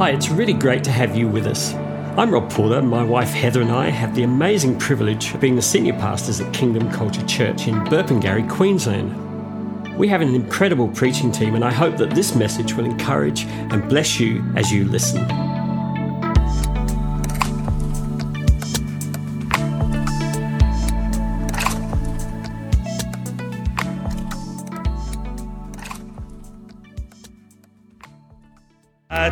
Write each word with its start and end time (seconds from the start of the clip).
Hi, 0.00 0.12
it's 0.12 0.30
really 0.30 0.54
great 0.54 0.82
to 0.84 0.90
have 0.90 1.14
you 1.14 1.28
with 1.28 1.46
us. 1.46 1.74
I'm 2.16 2.30
Rob 2.30 2.50
Porter. 2.50 2.80
My 2.80 3.04
wife 3.04 3.28
Heather 3.28 3.60
and 3.60 3.70
I 3.70 3.90
have 3.90 4.14
the 4.14 4.22
amazing 4.22 4.78
privilege 4.78 5.34
of 5.34 5.42
being 5.42 5.56
the 5.56 5.60
senior 5.60 5.92
pastors 5.92 6.40
at 6.40 6.54
Kingdom 6.54 6.90
Culture 6.90 7.22
Church 7.26 7.68
in 7.68 7.74
Burpengary, 7.84 8.48
Queensland. 8.48 9.98
We 9.98 10.08
have 10.08 10.22
an 10.22 10.34
incredible 10.34 10.88
preaching 10.88 11.30
team, 11.30 11.54
and 11.54 11.62
I 11.62 11.70
hope 11.70 11.98
that 11.98 12.14
this 12.14 12.34
message 12.34 12.72
will 12.72 12.86
encourage 12.86 13.44
and 13.44 13.86
bless 13.90 14.18
you 14.18 14.42
as 14.56 14.72
you 14.72 14.86
listen. 14.86 15.49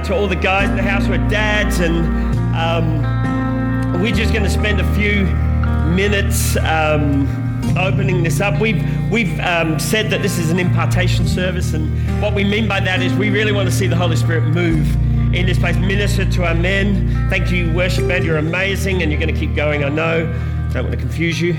To 0.09 0.15
all 0.15 0.27
the 0.27 0.35
guys 0.35 0.71
in 0.71 0.77
the 0.77 0.83
house 0.83 1.05
who 1.05 1.13
are 1.13 1.29
dads, 1.29 1.81
and 1.81 1.99
um, 2.57 4.01
we're 4.01 4.15
just 4.15 4.33
going 4.33 4.43
to 4.43 4.49
spend 4.51 4.81
a 4.81 4.95
few 4.95 5.27
minutes 5.95 6.57
um, 6.57 7.29
opening 7.79 8.23
this 8.23 8.41
up. 8.41 8.59
We've 8.59 8.83
we've 9.11 9.39
um, 9.41 9.79
said 9.79 10.11
that 10.11 10.23
this 10.23 10.39
is 10.39 10.49
an 10.51 10.59
impartation 10.59 11.29
service, 11.29 11.75
and 11.75 12.23
what 12.23 12.35
we 12.35 12.43
mean 12.43 12.67
by 12.67 12.81
that 12.81 13.03
is 13.03 13.13
we 13.13 13.29
really 13.29 13.53
want 13.53 13.69
to 13.69 13.75
see 13.75 13.87
the 13.87 13.97
Holy 13.97 14.17
Spirit 14.17 14.45
move 14.45 14.95
in 15.35 15.45
this 15.45 15.59
place, 15.59 15.77
minister 15.77 16.25
to 16.25 16.47
our 16.47 16.55
men. 16.55 17.29
Thank 17.29 17.51
you, 17.51 17.71
worship 17.75 18.09
band. 18.09 18.25
You're 18.25 18.39
amazing, 18.39 19.03
and 19.03 19.13
you're 19.13 19.21
going 19.21 19.35
to 19.35 19.39
keep 19.39 19.55
going. 19.55 19.85
I 19.85 19.91
know. 19.91 20.25
Don't 20.73 20.85
want 20.85 20.93
to 20.93 20.97
confuse 20.97 21.39
you. 21.39 21.53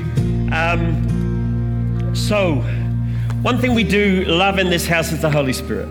Um, 0.51 2.15
so, 2.15 2.55
one 3.43 3.59
thing 3.59 3.75
we 3.75 3.83
do 3.83 4.25
love 4.25 4.57
in 4.57 4.71
this 4.71 4.87
house 4.87 5.11
is 5.11 5.21
the 5.21 5.29
Holy 5.29 5.53
Spirit. 5.53 5.87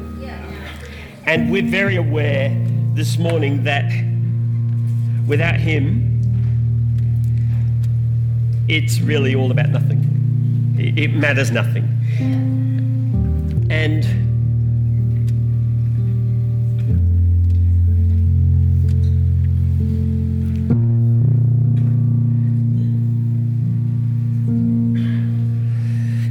And 1.29 1.53
we're 1.53 1.61
very 1.61 1.97
aware 1.97 2.49
this 2.95 3.19
morning 3.19 3.65
that 3.65 3.85
without 5.27 5.57
Him, 5.57 6.23
it's 8.67 9.01
really 9.01 9.35
all 9.35 9.51
about 9.51 9.69
nothing. 9.69 10.75
It, 10.79 11.13
matters 11.13 11.51
nothing. 11.51 11.85
And 13.69 14.07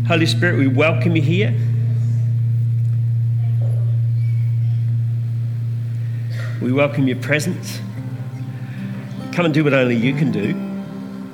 Holy 0.08 0.26
Spirit, 0.26 0.58
we 0.58 0.66
welcome 0.66 1.16
you 1.16 1.22
here. 1.22 1.56
We 6.62 6.72
welcome 6.72 7.08
your 7.08 7.18
presence. 7.18 7.80
Come 9.32 9.46
and 9.46 9.54
do 9.54 9.64
what 9.64 9.76
only 9.76 9.96
you 9.96 10.16
can 10.16 10.32
do. 10.32 10.56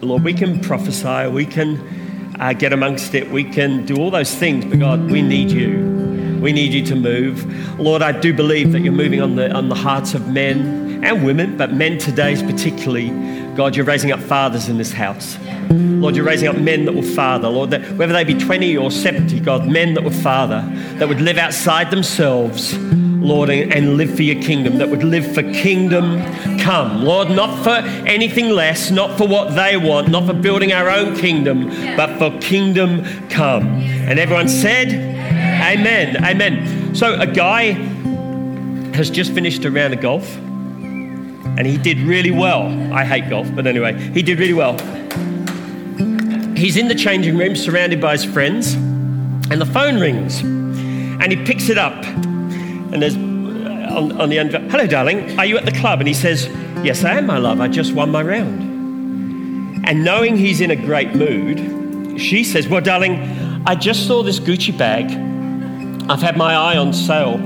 Lord, 0.05 0.21
we 0.21 0.33
can 0.33 0.59
prophesy, 0.59 1.29
we 1.29 1.45
can 1.45 2.35
uh, 2.41 2.51
get 2.51 2.73
amongst 2.73 3.15
it, 3.15 3.31
we 3.31 3.45
can 3.45 3.85
do 3.85 3.95
all 3.95 4.11
those 4.11 4.35
things, 4.35 4.65
but 4.65 4.79
God, 4.79 5.09
we 5.09 5.21
need 5.21 5.49
you. 5.49 6.39
We 6.41 6.51
need 6.51 6.73
you 6.73 6.85
to 6.87 6.95
move. 6.95 7.79
Lord, 7.79 8.01
I 8.01 8.11
do 8.11 8.33
believe 8.33 8.73
that 8.73 8.81
you're 8.81 8.91
moving 8.91 9.21
on 9.21 9.37
the, 9.37 9.49
on 9.53 9.69
the 9.69 9.75
hearts 9.75 10.13
of 10.13 10.27
men 10.27 11.01
and 11.05 11.25
women, 11.25 11.55
but 11.55 11.71
men 11.71 11.97
today 11.97 12.35
particularly. 12.35 13.09
God, 13.55 13.77
you're 13.77 13.85
raising 13.85 14.11
up 14.11 14.19
fathers 14.19 14.67
in 14.67 14.77
this 14.77 14.91
house. 14.91 15.37
Lord, 15.69 16.17
you're 16.17 16.25
raising 16.25 16.49
up 16.49 16.57
men 16.57 16.83
that 16.83 16.91
will 16.91 17.01
father. 17.01 17.47
Lord, 17.47 17.69
that 17.69 17.89
whether 17.93 18.11
they 18.11 18.25
be 18.25 18.37
20 18.37 18.75
or 18.75 18.91
70, 18.91 19.39
God, 19.39 19.67
men 19.67 19.93
that 19.93 20.03
would 20.03 20.15
father, 20.15 20.69
that 20.95 21.07
would 21.07 21.21
live 21.21 21.37
outside 21.37 21.91
themselves, 21.91 22.77
Lord, 23.23 23.49
and, 23.49 23.97
live 23.97 24.15
for 24.15 24.23
your 24.23 24.41
kingdom, 24.41 24.77
that 24.77 24.89
would 24.89 25.03
live 25.03 25.33
for 25.33 25.41
kingdom 25.41 26.21
come. 26.59 27.03
Lord, 27.03 27.29
not 27.29 27.63
for 27.63 27.87
anything 28.07 28.49
less, 28.49 28.91
not 28.91 29.17
for 29.17 29.27
what 29.27 29.55
they 29.55 29.77
want, 29.77 30.09
not 30.09 30.25
for 30.25 30.33
building 30.33 30.73
our 30.73 30.89
own 30.89 31.15
kingdom, 31.15 31.67
but 31.95 32.17
for 32.17 32.37
kingdom 32.39 33.03
come. 33.29 33.67
And 33.67 34.19
everyone 34.19 34.49
said, 34.49 34.89
Amen. 34.89 36.23
Amen. 36.23 36.95
So 36.95 37.19
a 37.19 37.27
guy 37.27 37.71
has 38.93 39.09
just 39.09 39.31
finished 39.33 39.65
a 39.65 39.71
round 39.71 39.93
of 39.93 40.01
golf 40.01 40.37
and 41.55 41.67
he 41.67 41.77
did 41.77 41.99
really 41.99 42.31
well. 42.31 42.63
I 42.93 43.05
hate 43.05 43.29
golf, 43.29 43.47
but 43.53 43.67
anyway, 43.67 43.97
he 44.11 44.23
did 44.23 44.39
really 44.39 44.53
well. 44.53 44.73
He's 46.55 46.77
in 46.77 46.87
the 46.87 46.95
changing 46.95 47.37
room 47.37 47.55
surrounded 47.55 48.01
by 48.01 48.13
his 48.13 48.25
friends, 48.25 48.73
and 48.73 49.61
the 49.61 49.65
phone 49.65 49.99
rings, 49.99 50.41
and 50.41 51.31
he 51.31 51.43
picks 51.45 51.69
it 51.69 51.77
up. 51.77 52.03
And 52.93 53.01
there's 53.01 53.15
uh, 53.15 53.97
on, 53.97 54.21
on 54.21 54.29
the 54.29 54.39
end, 54.39 54.51
hello, 54.51 54.87
darling, 54.87 55.37
are 55.39 55.45
you 55.45 55.57
at 55.57 55.65
the 55.65 55.71
club? 55.71 55.99
And 55.99 56.07
he 56.07 56.13
says, 56.13 56.47
Yes, 56.83 57.03
I 57.03 57.17
am, 57.17 57.25
my 57.25 57.37
love. 57.37 57.59
I 57.59 57.67
just 57.67 57.93
won 57.93 58.11
my 58.11 58.21
round. 58.21 58.61
And 59.85 60.03
knowing 60.03 60.37
he's 60.37 60.61
in 60.61 60.71
a 60.71 60.75
great 60.75 61.15
mood, 61.15 62.21
she 62.21 62.43
says, 62.43 62.67
Well, 62.67 62.81
darling, 62.81 63.19
I 63.65 63.75
just 63.75 64.07
saw 64.07 64.23
this 64.23 64.39
Gucci 64.39 64.77
bag. 64.77 65.11
I've 66.09 66.21
had 66.21 66.37
my 66.37 66.53
eye 66.53 66.77
on 66.77 66.93
sale. 66.93 67.37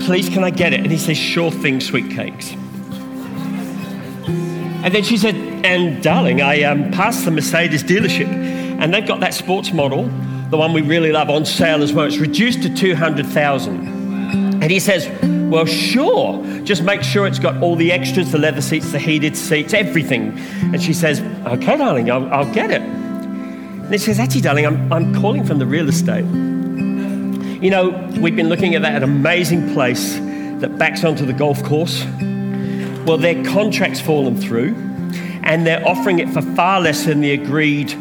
Please, 0.00 0.28
can 0.28 0.44
I 0.44 0.50
get 0.50 0.72
it? 0.72 0.80
And 0.80 0.90
he 0.90 0.98
says, 0.98 1.16
Sure 1.16 1.50
thing, 1.50 1.80
sweet 1.80 2.10
cakes. 2.10 2.52
And 4.84 4.94
then 4.94 5.02
she 5.02 5.16
said, 5.16 5.34
and 5.64 6.02
darling, 6.02 6.42
I 6.42 6.62
um, 6.64 6.90
passed 6.90 7.24
the 7.24 7.30
Mercedes 7.30 7.82
dealership 7.82 8.26
and 8.26 8.92
they've 8.92 9.06
got 9.06 9.20
that 9.20 9.32
sports 9.32 9.72
model, 9.72 10.10
the 10.50 10.58
one 10.58 10.74
we 10.74 10.82
really 10.82 11.10
love, 11.10 11.30
on 11.30 11.46
sale 11.46 11.82
as 11.82 11.94
well. 11.94 12.04
It's 12.04 12.18
reduced 12.18 12.62
to 12.64 12.74
200,000. 12.74 13.93
And 14.64 14.72
he 14.72 14.80
says, 14.80 15.10
well, 15.50 15.66
sure. 15.66 16.42
Just 16.62 16.84
make 16.84 17.02
sure 17.02 17.26
it's 17.26 17.38
got 17.38 17.62
all 17.62 17.76
the 17.76 17.92
extras, 17.92 18.32
the 18.32 18.38
leather 18.38 18.62
seats, 18.62 18.92
the 18.92 18.98
heated 18.98 19.36
seats, 19.36 19.74
everything. 19.74 20.38
And 20.72 20.82
she 20.82 20.94
says, 20.94 21.20
okay, 21.20 21.76
darling, 21.76 22.10
I'll, 22.10 22.32
I'll 22.32 22.50
get 22.54 22.70
it. 22.70 22.80
And 22.80 23.92
he 23.92 23.98
says, 23.98 24.18
actually, 24.18 24.40
darling, 24.40 24.64
I'm, 24.64 24.90
I'm 24.90 25.14
calling 25.20 25.44
from 25.44 25.58
the 25.58 25.66
real 25.66 25.86
estate. 25.90 26.24
You 26.24 27.68
know, 27.68 28.10
we've 28.18 28.34
been 28.34 28.48
looking 28.48 28.74
at 28.74 28.80
that 28.80 29.02
amazing 29.02 29.74
place 29.74 30.14
that 30.14 30.78
backs 30.78 31.04
onto 31.04 31.26
the 31.26 31.34
golf 31.34 31.62
course. 31.62 32.02
Well, 33.04 33.18
their 33.18 33.44
contract's 33.44 34.00
fallen 34.00 34.40
through 34.40 34.74
and 35.42 35.66
they're 35.66 35.86
offering 35.86 36.20
it 36.20 36.30
for 36.30 36.40
far 36.40 36.80
less 36.80 37.04
than 37.04 37.20
the 37.20 37.32
agreed 37.32 37.94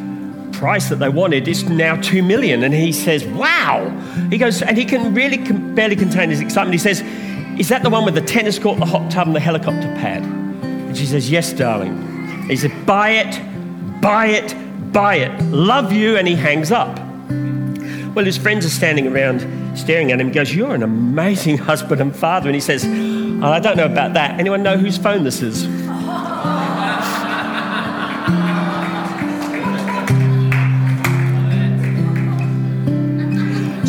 price 0.63 0.87
that 0.87 0.95
they 0.95 1.09
wanted. 1.09 1.45
is 1.45 1.65
now 1.65 1.97
two 1.97 2.23
million. 2.23 2.63
And 2.63 2.73
he 2.73 2.93
says, 2.93 3.25
wow. 3.25 3.89
He 4.29 4.37
goes, 4.37 4.61
and 4.61 4.77
he 4.77 4.85
can 4.85 5.13
really 5.13 5.37
can 5.37 5.75
barely 5.75 5.97
contain 5.97 6.29
his 6.29 6.39
excitement. 6.39 6.71
He 6.73 6.77
says, 6.77 7.01
is 7.59 7.67
that 7.67 7.83
the 7.83 7.89
one 7.89 8.05
with 8.05 8.15
the 8.15 8.21
tennis 8.21 8.59
court, 8.59 8.79
the 8.79 8.85
hot 8.85 9.11
tub, 9.11 9.27
and 9.27 9.35
the 9.35 9.41
helicopter 9.41 9.89
pad? 9.99 10.23
And 10.23 10.95
she 10.95 11.05
says, 11.05 11.29
yes, 11.29 11.51
darling. 11.51 12.47
He 12.47 12.55
said, 12.55 12.71
buy 12.85 13.09
it, 13.09 14.01
buy 14.01 14.27
it, 14.27 14.55
buy 14.93 15.15
it. 15.15 15.37
Love 15.51 15.91
you. 15.91 16.15
And 16.15 16.25
he 16.29 16.33
hangs 16.35 16.71
up. 16.71 16.97
Well, 18.15 18.23
his 18.23 18.37
friends 18.37 18.65
are 18.65 18.69
standing 18.69 19.05
around 19.07 19.41
staring 19.77 20.13
at 20.13 20.21
him. 20.21 20.27
He 20.27 20.33
goes, 20.33 20.55
You're 20.55 20.75
an 20.75 20.83
amazing 20.83 21.57
husband 21.69 21.99
and 21.99 22.15
father. 22.15 22.47
And 22.47 22.55
he 22.55 22.61
says, 22.61 22.85
oh, 22.85 23.51
I 23.51 23.59
don't 23.59 23.75
know 23.75 23.85
about 23.85 24.13
that. 24.13 24.39
Anyone 24.39 24.63
know 24.63 24.77
whose 24.77 24.97
phone 24.97 25.25
this 25.25 25.41
is? 25.41 25.65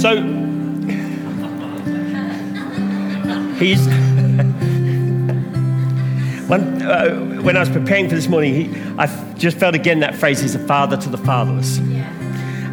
So 0.05 0.17
he's. 3.57 3.87
when, 6.47 6.83
uh, 6.83 7.41
when 7.41 7.57
I 7.57 7.61
was 7.61 7.71
preparing 7.71 8.11
for 8.11 8.15
this 8.15 8.29
morning, 8.29 8.53
he, 8.53 8.81
I 8.99 9.07
just 9.37 9.57
felt 9.57 9.75
again 9.75 10.01
that 10.01 10.15
phrase, 10.15 10.43
he's 10.43 10.55
a 10.55 10.59
father 10.59 10.99
to 10.99 11.09
the 11.09 11.17
fatherless. 11.17 11.79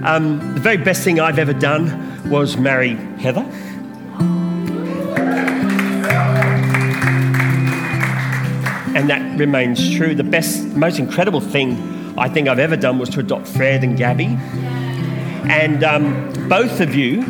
Um, 0.03 0.55
the 0.55 0.59
very 0.59 0.75
best 0.75 1.05
thing 1.05 1.21
I've 1.21 1.39
ever 1.39 1.53
done 1.53 2.29
was 2.29 2.57
marry 2.57 2.95
Heather. 2.95 3.45
And 8.93 9.09
that 9.09 9.39
remains 9.39 9.95
true. 9.95 10.15
The 10.15 10.25
best, 10.25 10.65
most 10.75 10.99
incredible 10.99 11.39
thing 11.39 12.17
I 12.17 12.27
think 12.27 12.49
I've 12.49 12.59
ever 12.59 12.75
done 12.75 12.99
was 12.99 13.07
to 13.11 13.21
adopt 13.21 13.47
Fred 13.47 13.85
and 13.85 13.97
Gabby. 13.97 14.37
And 15.49 15.83
um, 15.83 16.47
both 16.47 16.79
of 16.79 16.95
you 16.95 17.21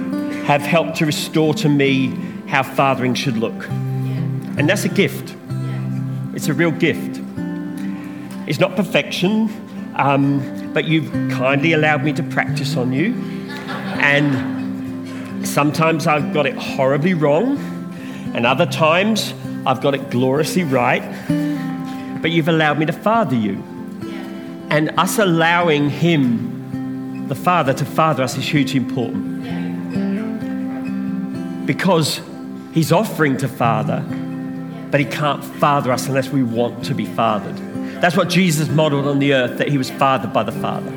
have 0.43 0.61
helped 0.61 0.97
to 0.97 1.05
restore 1.05 1.53
to 1.55 1.69
me 1.69 2.07
how 2.47 2.63
fathering 2.63 3.13
should 3.13 3.37
look. 3.37 3.67
And 3.69 4.69
that's 4.69 4.83
a 4.83 4.89
gift. 4.89 5.35
It's 6.33 6.47
a 6.47 6.53
real 6.53 6.71
gift. 6.71 7.21
It's 8.47 8.59
not 8.59 8.75
perfection, 8.75 9.49
um, 9.95 10.71
but 10.73 10.85
you've 10.85 11.11
kindly 11.31 11.73
allowed 11.73 12.03
me 12.03 12.11
to 12.13 12.23
practice 12.23 12.75
on 12.75 12.91
you. 12.91 13.13
And 14.01 15.47
sometimes 15.47 16.07
I've 16.07 16.33
got 16.33 16.45
it 16.45 16.55
horribly 16.55 17.13
wrong, 17.13 17.57
and 18.33 18.45
other 18.45 18.65
times 18.65 19.33
I've 19.65 19.81
got 19.81 19.93
it 19.93 20.09
gloriously 20.09 20.63
right. 20.63 21.01
But 22.21 22.31
you've 22.31 22.47
allowed 22.47 22.77
me 22.77 22.85
to 22.85 22.93
father 22.93 23.35
you. 23.35 23.63
And 24.69 24.91
us 24.97 25.19
allowing 25.19 25.89
Him, 25.89 26.60
the 27.31 27.35
Father, 27.35 27.73
to 27.73 27.85
father 27.85 28.23
us 28.23 28.37
is 28.37 28.45
hugely 28.45 28.77
important. 28.77 29.45
Because 31.65 32.19
He's 32.73 32.91
offering 32.91 33.37
to 33.37 33.47
father, 33.47 34.01
but 34.91 34.99
He 34.99 35.05
can't 35.05 35.41
father 35.41 35.93
us 35.93 36.09
unless 36.09 36.27
we 36.27 36.43
want 36.43 36.83
to 36.83 36.93
be 36.93 37.05
fathered. 37.05 37.55
That's 38.01 38.17
what 38.17 38.27
Jesus 38.27 38.67
modeled 38.67 39.07
on 39.07 39.19
the 39.19 39.33
earth, 39.33 39.59
that 39.59 39.69
He 39.69 39.77
was 39.77 39.89
fathered 39.89 40.33
by 40.33 40.43
the 40.43 40.51
Father. 40.51 40.91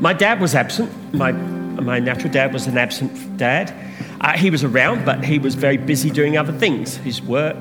My 0.00 0.12
dad 0.12 0.38
was 0.38 0.54
absent. 0.54 0.92
My, 1.14 1.32
my 1.32 1.98
natural 1.98 2.30
dad 2.30 2.52
was 2.52 2.66
an 2.66 2.76
absent 2.76 3.38
dad. 3.38 3.72
Uh, 4.20 4.36
he 4.36 4.50
was 4.50 4.62
around, 4.62 5.06
but 5.06 5.24
he 5.24 5.38
was 5.38 5.54
very 5.54 5.78
busy 5.78 6.10
doing 6.10 6.36
other 6.36 6.52
things, 6.52 6.98
his 6.98 7.22
work, 7.22 7.56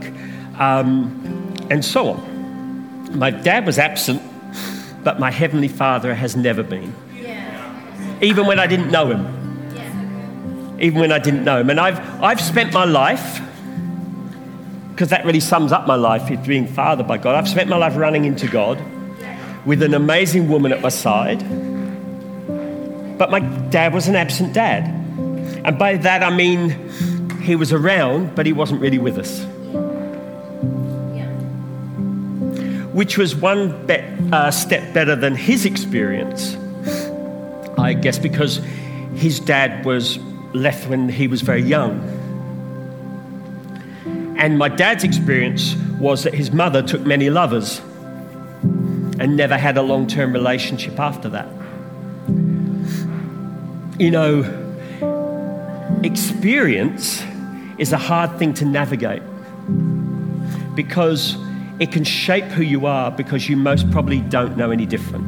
um, 0.59 1.55
and 1.69 1.85
so 1.85 2.09
on. 2.09 3.17
My 3.17 3.31
dad 3.31 3.65
was 3.65 3.79
absent, 3.79 4.21
but 5.05 5.19
my 5.19 5.31
Heavenly 5.31 5.67
Father 5.69 6.13
has 6.15 6.35
never 6.35 6.63
been. 6.63 6.93
Even 8.21 8.47
when 8.47 8.59
I 8.59 8.65
didn't 8.65 8.91
know 8.91 9.11
Him. 9.11 9.21
Even 10.81 10.99
when 10.99 11.11
I 11.11 11.19
didn't 11.19 11.45
know 11.45 11.59
Him. 11.59 11.69
And 11.69 11.79
I've, 11.79 11.99
I've 12.21 12.41
spent 12.41 12.73
my 12.73 12.85
life, 12.85 13.39
because 14.89 15.09
that 15.09 15.23
really 15.23 15.39
sums 15.39 15.71
up 15.71 15.85
my 15.85 15.95
life, 15.95 16.31
is 16.31 16.45
being 16.45 16.67
fathered 16.67 17.07
by 17.07 17.17
God. 17.19 17.35
I've 17.35 17.47
spent 17.47 17.69
my 17.69 17.77
life 17.77 17.95
running 17.95 18.25
into 18.25 18.47
God 18.47 18.81
with 19.63 19.83
an 19.83 19.93
amazing 19.93 20.49
woman 20.49 20.71
at 20.71 20.81
my 20.81 20.89
side. 20.89 21.39
But 23.17 23.29
my 23.29 23.39
dad 23.69 23.93
was 23.93 24.07
an 24.07 24.15
absent 24.15 24.53
dad. 24.53 24.85
And 25.63 25.77
by 25.77 25.97
that 25.97 26.23
I 26.23 26.35
mean 26.35 26.89
he 27.41 27.55
was 27.55 27.71
around, 27.71 28.35
but 28.35 28.45
he 28.45 28.53
wasn't 28.53 28.81
really 28.81 28.97
with 28.97 29.17
us. 29.17 29.45
Which 32.95 33.17
was 33.17 33.35
one 33.35 33.85
be- 33.85 34.05
uh, 34.31 34.51
step 34.51 34.93
better 34.93 35.17
than 35.17 35.35
his 35.35 35.65
experience, 35.65 36.55
I 37.77 37.91
guess, 37.91 38.17
because 38.17 38.61
his 39.15 39.41
dad 39.41 39.83
was 39.83 40.17
left 40.53 40.87
when 40.87 41.09
he 41.09 41.27
was 41.27 41.41
very 41.41 41.61
young. 41.61 41.99
And 44.37 44.57
my 44.57 44.69
dad's 44.69 45.03
experience 45.03 45.75
was 45.99 46.23
that 46.23 46.33
his 46.33 46.51
mother 46.51 46.81
took 46.81 47.01
many 47.01 47.29
lovers 47.29 47.81
and 49.19 49.35
never 49.35 49.57
had 49.57 49.75
a 49.75 49.81
long 49.81 50.07
term 50.07 50.31
relationship 50.31 50.97
after 50.97 51.27
that. 51.29 51.49
You 53.99 54.11
know, 54.11 54.43
experience 56.01 57.21
is 57.77 57.91
a 57.91 57.97
hard 57.97 58.39
thing 58.39 58.53
to 58.53 58.63
navigate 58.63 59.21
because 60.75 61.35
it 61.79 61.91
can 61.91 62.03
shape 62.03 62.45
who 62.45 62.63
you 62.63 62.85
are 62.85 63.11
because 63.11 63.49
you 63.49 63.57
most 63.57 63.89
probably 63.91 64.21
don't 64.21 64.55
know 64.55 64.71
any 64.71 64.85
different. 64.85 65.25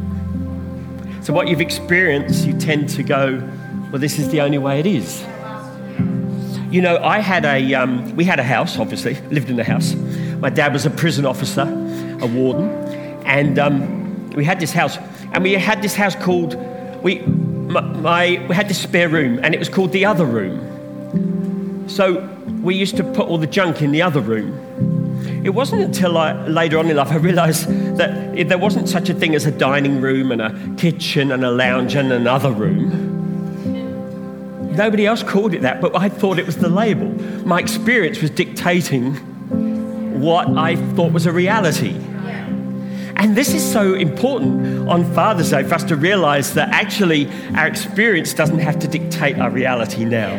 So, 1.24 1.34
what 1.34 1.48
you've 1.48 1.62
experienced, 1.62 2.46
you 2.46 2.58
tend 2.58 2.90
to 2.90 3.04
go, 3.04 3.38
well, 3.92 4.00
this 4.00 4.18
is 4.18 4.30
the 4.30 4.42
only 4.42 4.58
way 4.58 4.80
it 4.80 4.86
is. 4.86 5.26
You 6.72 6.82
know, 6.82 6.98
I 7.04 7.20
had 7.20 7.46
a, 7.46 7.74
um, 7.74 8.16
we 8.16 8.24
had 8.24 8.40
a 8.40 8.44
house, 8.44 8.78
obviously, 8.78 9.16
lived 9.30 9.50
in 9.50 9.60
a 9.60 9.64
house. 9.64 9.94
My 10.40 10.50
dad 10.50 10.74
was 10.74 10.86
a 10.86 10.90
prison 10.90 11.26
officer, 11.26 11.64
a 12.22 12.28
warden, 12.28 12.70
and 13.26 13.60
um, 13.60 14.30
we 14.32 14.46
had 14.46 14.60
this 14.60 14.72
house, 14.72 14.98
and 15.34 15.44
we 15.44 15.54
had 15.54 15.82
this 15.82 15.96
house 15.96 16.16
called, 16.16 16.56
we, 17.04 17.20
my, 17.20 17.82
my, 17.82 18.46
we 18.48 18.56
had 18.56 18.70
this 18.70 18.82
spare 18.82 19.10
room, 19.10 19.40
and 19.44 19.54
it 19.54 19.60
was 19.60 19.70
called 19.70 19.92
the 19.92 20.06
other 20.06 20.26
room. 20.26 21.90
So 21.90 22.22
we 22.62 22.76
used 22.76 22.98
to 22.98 23.04
put 23.04 23.28
all 23.28 23.38
the 23.38 23.48
junk 23.48 23.82
in 23.82 23.92
the 23.92 24.02
other 24.02 24.22
room. 24.22 24.67
It 25.44 25.52
wasn't 25.52 25.84
until 25.84 26.18
I, 26.18 26.34
later 26.48 26.78
on 26.78 26.90
in 26.90 26.96
life 26.98 27.12
I 27.12 27.18
realised 27.18 27.68
that 27.98 28.48
there 28.48 28.58
wasn't 28.58 28.90
such 28.90 29.10
a 29.10 29.14
thing 29.14 29.36
as 29.36 29.46
a 29.46 29.52
dining 29.52 30.02
room 30.02 30.32
and 30.32 30.42
a 30.42 30.76
kitchen 30.78 31.32
and 31.32 31.46
a 31.46 31.52
lounge 31.52 31.96
and 31.96 32.12
another 32.12 32.52
room. 32.52 33.16
Nobody 34.76 35.06
else 35.06 35.24
called 35.24 35.54
it 35.54 35.62
that, 35.62 35.82
but 35.82 35.96
I 35.96 36.10
thought 36.10 36.38
it 36.38 36.46
was 36.46 36.58
the 36.58 36.70
label. 36.70 37.08
My 37.48 37.60
experience 37.60 38.22
was 38.22 38.30
dictating 38.30 39.16
what 40.22 40.48
I 40.58 40.76
thought 40.96 41.14
was 41.14 41.26
a 41.26 41.32
reality. 41.32 41.96
And 43.16 43.36
this 43.36 43.54
is 43.54 43.64
so 43.72 43.96
important 43.96 44.88
on 44.88 45.04
Father's 45.16 45.50
Day 45.50 45.64
for 45.64 45.74
us 45.74 45.84
to 45.86 45.96
realize 45.96 46.54
that 46.54 46.70
actually 46.70 47.28
our 47.56 47.68
experience 47.68 48.34
doesn't 48.34 48.60
have 48.60 48.78
to 48.80 48.88
dictate 48.88 49.40
our 49.40 49.50
reality 49.50 50.06
now. 50.06 50.32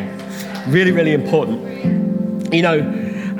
Really, 0.67 0.91
really 0.91 1.13
important. 1.13 2.53
You 2.53 2.61
know, 2.61 2.79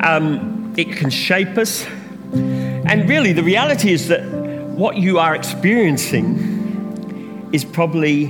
um, 0.03 0.48
it 0.79 0.95
can 0.95 1.09
shape 1.09 1.57
us. 1.57 1.85
And 2.33 3.09
really, 3.09 3.33
the 3.33 3.43
reality 3.43 3.91
is 3.91 4.07
that 4.07 4.23
what 4.23 4.95
you 4.95 5.19
are 5.19 5.35
experiencing 5.35 7.49
is 7.51 7.65
probably 7.65 8.27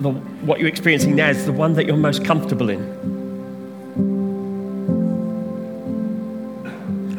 the, 0.00 0.10
what 0.44 0.60
you're 0.60 0.68
experiencing 0.68 1.16
now 1.16 1.30
is 1.30 1.46
the 1.46 1.52
one 1.52 1.72
that 1.74 1.86
you're 1.86 1.96
most 1.96 2.24
comfortable 2.24 2.68
in. 2.68 3.00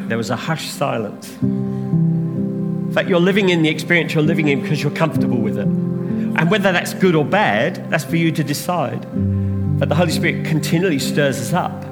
There 0.08 0.18
was 0.18 0.30
a 0.30 0.36
hushed 0.36 0.72
silence. 0.72 1.36
In 1.42 2.92
fact, 2.94 3.08
you're 3.08 3.18
living 3.18 3.48
in 3.48 3.62
the 3.62 3.70
experience 3.70 4.14
you're 4.14 4.22
living 4.22 4.48
in 4.48 4.60
because 4.60 4.82
you're 4.82 4.92
comfortable 4.92 5.38
with 5.38 5.58
it. 5.58 5.66
And 5.66 6.50
whether 6.50 6.70
that's 6.70 6.94
good 6.94 7.16
or 7.16 7.24
bad, 7.24 7.90
that's 7.90 8.04
for 8.04 8.16
you 8.16 8.30
to 8.30 8.44
decide. 8.44 9.00
But 9.80 9.88
the 9.88 9.96
Holy 9.96 10.12
Spirit 10.12 10.46
continually 10.46 11.00
stirs 11.00 11.40
us 11.40 11.52
up 11.52 11.83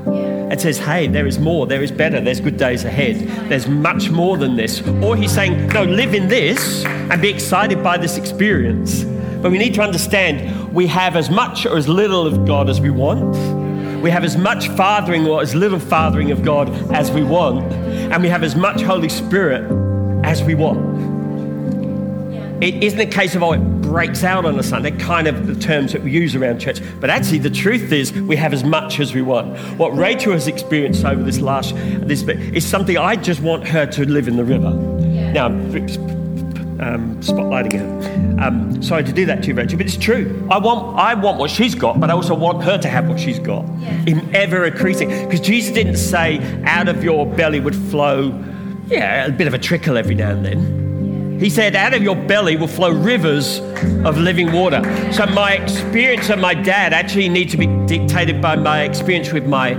and 0.53 0.61
says, 0.61 0.79
hey, 0.79 1.07
there 1.07 1.27
is 1.27 1.39
more, 1.39 1.67
there 1.67 1.83
is 1.83 1.91
better, 1.91 2.21
there's 2.21 2.39
good 2.39 2.59
days 2.59 2.85
ahead, 2.85 3.17
there's 3.49 3.67
much 3.67 4.11
more 4.11 4.37
than 4.37 4.55
this. 4.55 4.87
Or 5.03 5.17
He's 5.17 5.33
saying, 5.33 5.69
no, 5.69 5.83
live 5.83 6.13
in 6.13 6.29
this 6.29 6.85
and 6.85 7.23
be 7.23 7.31
excited 7.31 7.83
by 7.83 7.97
this 7.97 8.19
experience. 8.19 9.03
But 9.41 9.51
we 9.51 9.57
need 9.57 9.73
to 9.77 9.81
understand 9.81 10.71
we 10.75 10.87
have 10.89 11.17
as 11.17 11.31
much 11.31 11.65
or 11.65 11.79
as 11.79 11.89
little 11.89 12.27
of 12.27 12.47
God 12.47 12.69
as 12.69 12.83
we 12.83 12.91
want. 12.91 13.35
We 14.03 14.11
have 14.11 14.25
as 14.25 14.37
much 14.37 14.69
fathering 14.69 15.27
or 15.27 15.41
as 15.41 15.55
little 15.55 15.81
fathering 15.81 16.31
of 16.33 16.43
God 16.43 16.69
as 16.93 17.11
we 17.11 17.23
want. 17.23 17.73
And 17.73 18.23
we 18.23 18.29
have 18.29 18.43
as 18.43 18.55
much 18.55 18.83
Holy 18.83 19.09
Spirit 19.09 19.63
as 20.23 20.43
we 20.43 20.55
want. 20.55 20.92
It 22.63 22.85
isn't 22.85 23.01
a 23.01 23.07
case 23.07 23.35
of, 23.35 23.43
oh, 23.43 23.55
it 23.55 23.59
breaks 23.59 24.23
out 24.23 24.45
on 24.45 24.57
a 24.57 24.63
Sunday, 24.63 24.93
kind 24.93 25.27
of 25.27 25.49
the 25.49 25.57
terms 25.57 25.93
that 25.95 26.03
we 26.03 26.13
use 26.13 26.37
around 26.37 26.61
church. 26.61 26.81
But 27.01 27.11
actually, 27.11 27.41
the 27.41 27.51
truth 27.51 27.91
is, 27.91 28.13
we 28.13 28.37
have 28.37 28.53
as 28.53 28.63
much 28.63 29.01
as 29.01 29.13
we 29.13 29.21
want. 29.21 29.59
What 29.77 29.97
Rachel 29.97 30.33
has 30.33 30.47
experienced 30.47 31.05
over 31.05 31.25
this 31.25 31.41
last, 31.41 31.75
this 31.75 32.23
bit, 32.23 32.39
is 32.55 32.65
something 32.65 32.97
I 32.97 33.17
just 33.17 33.41
want 33.43 33.67
her 33.67 33.85
to 33.87 34.09
live 34.09 34.29
in 34.29 34.37
the 34.37 34.45
river. 34.45 34.71
Yeah. 35.01 35.33
Now, 35.33 35.47
um, 35.47 37.21
spotlighting 37.21 37.81
her. 37.81 38.45
Um, 38.45 38.81
sorry 38.81 39.03
to 39.03 39.13
do 39.13 39.27
that 39.27 39.43
to 39.43 39.49
you, 39.49 39.55
Rachel, 39.55 39.77
but 39.77 39.87
it's 39.87 39.97
true. 39.97 40.47
I 40.49 40.59
want, 40.59 40.97
I 40.97 41.15
want 41.15 41.41
what 41.41 41.51
she's 41.51 41.75
got, 41.75 41.99
but 41.99 42.11
I 42.11 42.13
also 42.13 42.37
want 42.37 42.63
her 42.63 42.79
to 42.79 42.89
have 42.89 43.09
what 43.09 43.19
she's 43.19 43.41
got 43.41 43.67
yeah. 43.81 44.05
in 44.07 44.37
ever 44.37 44.67
increasing. 44.67 45.09
Because 45.09 45.41
Jesus 45.41 45.75
didn't 45.75 45.97
say, 45.97 46.39
out 46.63 46.87
of 46.87 47.03
your 47.03 47.27
belly 47.27 47.59
would 47.59 47.75
flow, 47.75 48.29
yeah, 48.87 49.27
a 49.27 49.33
bit 49.33 49.49
of 49.49 49.55
a 49.55 49.59
trickle 49.59 49.97
every 49.97 50.15
now 50.15 50.31
and 50.31 50.47
then. 50.47 50.82
He 51.43 51.51
said, 51.51 51.75
out 51.75 51.93
of 51.93 52.05
your 52.05 52.15
belly 52.15 52.55
will 52.55 52.69
flow 52.69 52.93
rivers 52.93 53.59
of 54.05 54.17
living 54.17 54.53
water. 54.53 54.81
So 55.13 55.27
my 55.27 55.55
experience 55.55 56.31
of 56.31 56.39
my 56.39 56.55
dad 56.55 56.93
actually 56.93 57.29
needs 57.29 57.51
to 57.51 57.59
be 57.59 57.67
dictated 57.89 58.41
by 58.41 58.55
my 58.55 58.83
experience 58.83 59.33
with 59.33 59.45
my 59.45 59.71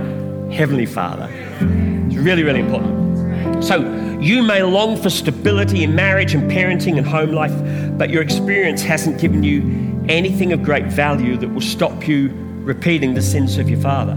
Heavenly 0.52 0.84
Father. 0.84 1.26
It's 1.32 2.16
really, 2.16 2.42
really 2.42 2.60
important. 2.60 3.64
So 3.64 3.78
you 4.20 4.42
may 4.42 4.62
long 4.62 5.00
for 5.00 5.08
stability 5.08 5.84
in 5.84 5.94
marriage 5.94 6.34
and 6.34 6.50
parenting 6.50 6.98
and 6.98 7.06
home 7.06 7.32
life, 7.32 7.54
but 7.96 8.10
your 8.10 8.20
experience 8.20 8.82
hasn't 8.82 9.18
given 9.18 9.42
you 9.42 10.04
anything 10.10 10.52
of 10.52 10.62
great 10.62 10.84
value 10.88 11.38
that 11.38 11.48
will 11.48 11.62
stop 11.62 12.06
you 12.06 12.28
repeating 12.62 13.14
the 13.14 13.22
sins 13.22 13.56
of 13.56 13.70
your 13.70 13.80
father. 13.80 14.12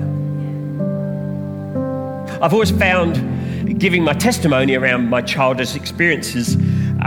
I've 2.42 2.51
always 2.51 2.72
found 2.72 3.80
giving 3.80 4.04
my 4.04 4.13
testimony 4.13 4.75
around 4.75 5.10
my 5.10 5.22
childhood 5.22 5.75
experiences 5.75 6.58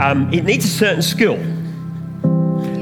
um, 0.01 0.31
it 0.33 0.43
needs 0.43 0.65
a 0.65 0.69
certain 0.69 1.01
skill. 1.01 1.37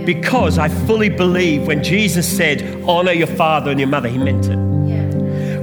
Because 0.05 0.57
I 0.57 0.69
fully 0.69 1.09
believe 1.09 1.67
when 1.67 1.83
Jesus 1.83 2.27
said, 2.27 2.83
honor 2.83 3.11
your 3.11 3.27
father 3.27 3.69
and 3.71 3.79
your 3.79 3.89
mother, 3.89 4.09
he 4.09 4.17
meant 4.17 4.47
it. 4.47 4.69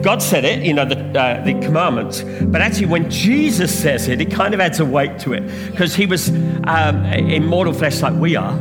God 0.02 0.22
said 0.22 0.44
it, 0.44 0.62
you 0.62 0.72
know, 0.72 0.84
the, 0.84 0.96
uh, 1.18 1.42
the 1.42 1.54
commandments, 1.54 2.22
but 2.22 2.60
actually 2.60 2.86
when 2.86 3.10
Jesus 3.10 3.76
says 3.76 4.06
it, 4.06 4.20
it 4.20 4.30
kind 4.30 4.54
of 4.54 4.60
adds 4.60 4.78
a 4.78 4.84
weight 4.84 5.18
to 5.20 5.32
it 5.32 5.42
because 5.72 5.96
he 5.96 6.06
was 6.06 6.28
um, 6.28 7.04
in 7.06 7.44
mortal 7.44 7.72
flesh 7.72 8.00
like 8.02 8.14
we 8.14 8.36
are. 8.36 8.52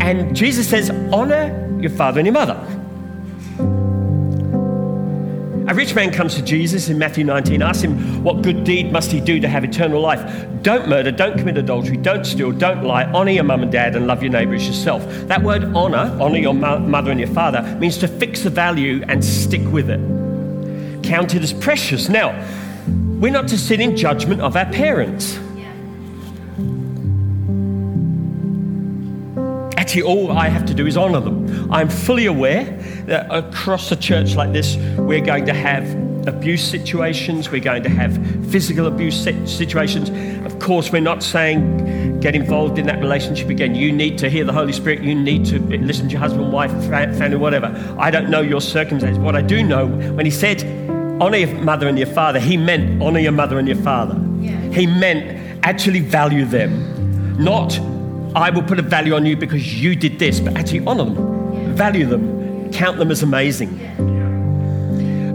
And 0.00 0.36
Jesus 0.36 0.68
says, 0.68 0.90
honor 1.12 1.78
your 1.80 1.90
father 1.90 2.20
and 2.20 2.26
your 2.26 2.34
mother. 2.34 2.57
Rich 5.78 5.94
man 5.94 6.12
comes 6.12 6.34
to 6.34 6.42
Jesus 6.42 6.88
in 6.88 6.98
Matthew 6.98 7.22
19, 7.22 7.62
asks 7.62 7.84
him, 7.84 8.24
What 8.24 8.42
good 8.42 8.64
deed 8.64 8.90
must 8.90 9.12
he 9.12 9.20
do 9.20 9.38
to 9.38 9.46
have 9.46 9.62
eternal 9.62 10.00
life? 10.00 10.20
Don't 10.62 10.88
murder, 10.88 11.12
don't 11.12 11.38
commit 11.38 11.56
adultery, 11.56 11.96
don't 11.96 12.24
steal, 12.24 12.50
don't 12.50 12.82
lie, 12.82 13.04
honor 13.04 13.30
your 13.30 13.44
mum 13.44 13.62
and 13.62 13.70
dad, 13.70 13.94
and 13.94 14.08
love 14.08 14.20
your 14.20 14.32
neighbor 14.32 14.54
as 14.54 14.66
yourself. 14.66 15.06
That 15.28 15.40
word 15.40 15.62
honor, 15.76 16.18
honor 16.20 16.38
your 16.38 16.52
mother 16.52 17.12
and 17.12 17.20
your 17.20 17.28
father, 17.28 17.62
means 17.78 17.96
to 17.98 18.08
fix 18.08 18.44
a 18.44 18.50
value 18.50 19.04
and 19.06 19.24
stick 19.24 19.62
with 19.70 19.88
it. 19.88 20.00
Count 21.04 21.36
it 21.36 21.44
as 21.44 21.52
precious. 21.52 22.08
Now, 22.08 22.32
we're 23.20 23.30
not 23.30 23.46
to 23.46 23.56
sit 23.56 23.78
in 23.78 23.96
judgment 23.96 24.40
of 24.40 24.56
our 24.56 24.66
parents. 24.66 25.38
Actually, 29.78 30.02
all 30.02 30.32
I 30.32 30.48
have 30.48 30.66
to 30.66 30.74
do 30.74 30.86
is 30.88 30.96
honor 30.96 31.20
them. 31.20 31.72
I'm 31.72 31.88
fully 31.88 32.26
aware 32.26 32.77
that 33.08 33.26
across 33.34 33.90
a 33.90 33.96
church 33.96 34.36
like 34.36 34.52
this, 34.52 34.76
we're 34.96 35.24
going 35.24 35.46
to 35.46 35.54
have 35.54 35.84
abuse 36.26 36.62
situations, 36.62 37.50
we're 37.50 37.60
going 37.60 37.82
to 37.82 37.88
have 37.88 38.14
physical 38.50 38.86
abuse 38.86 39.22
situations. 39.22 40.10
Of 40.44 40.58
course, 40.58 40.92
we're 40.92 41.00
not 41.00 41.22
saying 41.22 42.20
get 42.20 42.34
involved 42.34 42.78
in 42.78 42.86
that 42.86 42.98
relationship 42.98 43.48
again. 43.48 43.74
You 43.74 43.92
need 43.92 44.18
to 44.18 44.28
hear 44.28 44.44
the 44.44 44.52
Holy 44.52 44.72
Spirit, 44.72 45.02
you 45.02 45.14
need 45.14 45.46
to 45.46 45.58
listen 45.58 46.06
to 46.06 46.12
your 46.12 46.20
husband, 46.20 46.52
wife, 46.52 46.70
family, 46.88 47.36
whatever. 47.36 47.66
I 47.98 48.10
don't 48.10 48.28
know 48.28 48.40
your 48.40 48.60
circumstances. 48.60 49.18
What 49.18 49.36
I 49.36 49.42
do 49.42 49.62
know, 49.62 49.86
when 49.86 50.26
he 50.26 50.32
said, 50.32 50.62
honor 51.20 51.38
your 51.38 51.54
mother 51.54 51.88
and 51.88 51.98
your 51.98 52.08
father, 52.08 52.38
he 52.38 52.56
meant 52.56 53.02
honor 53.02 53.20
your 53.20 53.32
mother 53.32 53.58
and 53.58 53.66
your 53.66 53.78
father. 53.78 54.20
Yeah. 54.40 54.60
He 54.70 54.86
meant 54.86 55.64
actually 55.64 56.00
value 56.00 56.44
them. 56.44 57.42
Not, 57.42 57.78
I 58.34 58.50
will 58.50 58.62
put 58.62 58.78
a 58.78 58.82
value 58.82 59.14
on 59.14 59.24
you 59.24 59.36
because 59.36 59.80
you 59.80 59.96
did 59.96 60.18
this, 60.18 60.40
but 60.40 60.56
actually 60.56 60.84
honor 60.86 61.04
them, 61.04 61.54
yeah. 61.54 61.72
value 61.74 62.06
them, 62.06 62.38
count 62.72 62.98
them 62.98 63.10
as 63.10 63.22
amazing. 63.22 63.80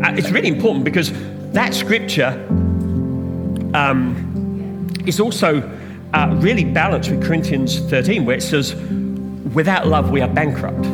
Uh, 0.03 0.13
it's 0.17 0.31
really 0.31 0.49
important 0.49 0.83
because 0.83 1.11
that 1.53 1.73
scripture 1.73 2.29
um, 3.73 4.89
is 5.05 5.19
also 5.19 5.61
uh, 6.13 6.35
really 6.39 6.63
balanced 6.63 7.09
with 7.09 7.23
Corinthians 7.23 7.79
13, 7.79 8.25
where 8.25 8.37
it 8.37 8.43
says, 8.43 8.75
without 9.53 9.87
love, 9.87 10.11
we 10.11 10.21
are 10.21 10.27
bankrupt. 10.27 10.85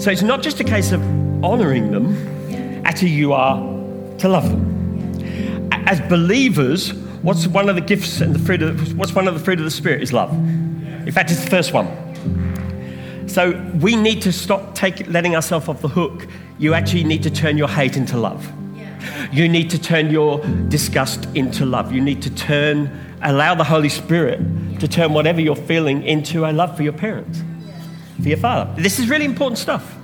So 0.00 0.10
it's 0.10 0.22
not 0.22 0.42
just 0.42 0.60
a 0.60 0.64
case 0.64 0.92
of 0.92 1.02
honoring 1.44 1.90
them, 1.90 2.84
actually, 2.84 3.10
you 3.10 3.32
are 3.32 3.56
to 4.18 4.28
love 4.28 4.48
them. 4.48 5.70
As 5.72 6.00
believers, 6.02 6.92
what's 7.22 7.46
one 7.46 7.68
of 7.68 7.74
the 7.74 7.80
gifts 7.80 8.20
and 8.20 8.34
the 8.34 8.38
fruit 8.38 8.62
of 8.62 8.96
what's 8.98 9.14
one 9.14 9.26
of 9.26 9.34
the 9.34 9.40
fruit 9.40 9.58
of 9.58 9.64
the 9.64 9.70
Spirit 9.70 10.02
is 10.02 10.12
love. 10.12 10.32
In 10.32 11.12
fact, 11.12 11.30
it's 11.30 11.42
the 11.42 11.50
first 11.50 11.72
one. 11.72 11.86
So 13.26 13.52
we 13.80 13.96
need 13.96 14.22
to 14.22 14.32
stop 14.32 14.74
take, 14.74 15.06
letting 15.08 15.34
ourselves 15.34 15.68
off 15.68 15.80
the 15.80 15.88
hook. 15.88 16.26
You 16.58 16.74
actually 16.74 17.04
need 17.04 17.22
to 17.24 17.30
turn 17.30 17.58
your 17.58 17.68
hate 17.68 17.96
into 17.96 18.16
love. 18.16 18.50
You 19.32 19.48
need 19.48 19.70
to 19.70 19.78
turn 19.78 20.10
your 20.10 20.40
disgust 20.68 21.26
into 21.34 21.66
love. 21.66 21.92
You 21.92 22.00
need 22.00 22.22
to 22.22 22.34
turn, 22.34 22.90
allow 23.22 23.54
the 23.54 23.64
Holy 23.64 23.88
Spirit 23.88 24.40
to 24.80 24.88
turn 24.88 25.12
whatever 25.12 25.40
you're 25.40 25.56
feeling 25.56 26.02
into 26.02 26.44
a 26.44 26.52
love 26.52 26.76
for 26.76 26.82
your 26.82 26.92
parents, 26.92 27.42
for 28.22 28.28
your 28.28 28.38
father. 28.38 28.72
This 28.80 28.98
is 28.98 29.08
really 29.08 29.24
important 29.24 29.58
stuff. 29.58 29.94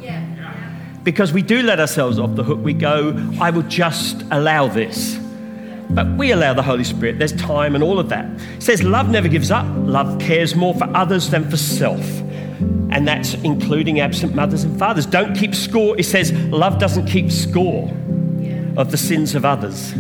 Because 1.05 1.33
we 1.33 1.43
do 1.43 1.63
let 1.63 1.81
ourselves 1.81 2.19
off 2.19 2.37
the 2.37 2.45
hook. 2.45 2.61
We 2.63 2.75
go, 2.75 3.17
I 3.41 3.51
will 3.51 3.63
just 3.63 4.23
allow 4.31 4.69
this. 4.69 5.19
But 5.91 6.07
we 6.17 6.31
allow 6.31 6.55
the 6.55 6.63
Holy 6.63 6.85
Spirit. 6.85 7.19
There's 7.19 7.35
time 7.35 7.75
and 7.75 7.83
all 7.83 7.99
of 7.99 8.09
that. 8.09 8.25
It 8.57 8.63
says, 8.63 8.83
Love 8.83 9.09
never 9.09 9.29
gives 9.29 9.51
up. 9.51 9.67
Love 9.69 10.21
cares 10.21 10.55
more 10.55 10.75
for 10.75 10.85
others 10.97 11.29
than 11.31 11.51
for 11.51 11.57
self. 11.57 12.01
And 12.93 13.09
that's 13.09 13.33
including 13.35 14.01
absent 14.01 14.35
mothers 14.35 14.65
and 14.65 14.79
fathers. 14.79 15.07
Don't 15.07 15.35
keep 15.35 15.55
score. 15.55 15.99
It 15.99 16.05
says, 16.05 16.31
Love 16.33 16.79
doesn't 16.79 17.07
keep 17.07 17.33
score 17.33 17.89
of 18.77 18.91
the 18.91 18.99
sins 18.99 19.35
of 19.35 19.47
others. 19.47 19.95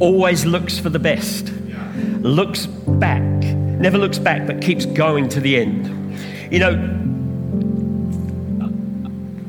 Always 0.00 0.44
looks 0.44 0.78
for 0.78 0.90
the 0.90 0.98
best. 0.98 1.50
Looks 2.20 2.66
back. 2.66 3.22
Never 3.22 3.96
looks 3.96 4.18
back, 4.18 4.46
but 4.46 4.60
keeps 4.60 4.84
going 4.84 5.30
to 5.30 5.40
the 5.40 5.56
end. 5.56 5.86
You 6.52 6.58
know, 6.58 7.00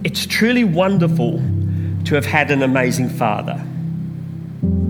it's 0.06 0.26
truly 0.26 0.64
wonderful 0.64 1.42
to 2.06 2.16
have 2.16 2.26
had 2.26 2.52
an 2.52 2.64
amazing 2.64 3.10
father. 3.10 3.62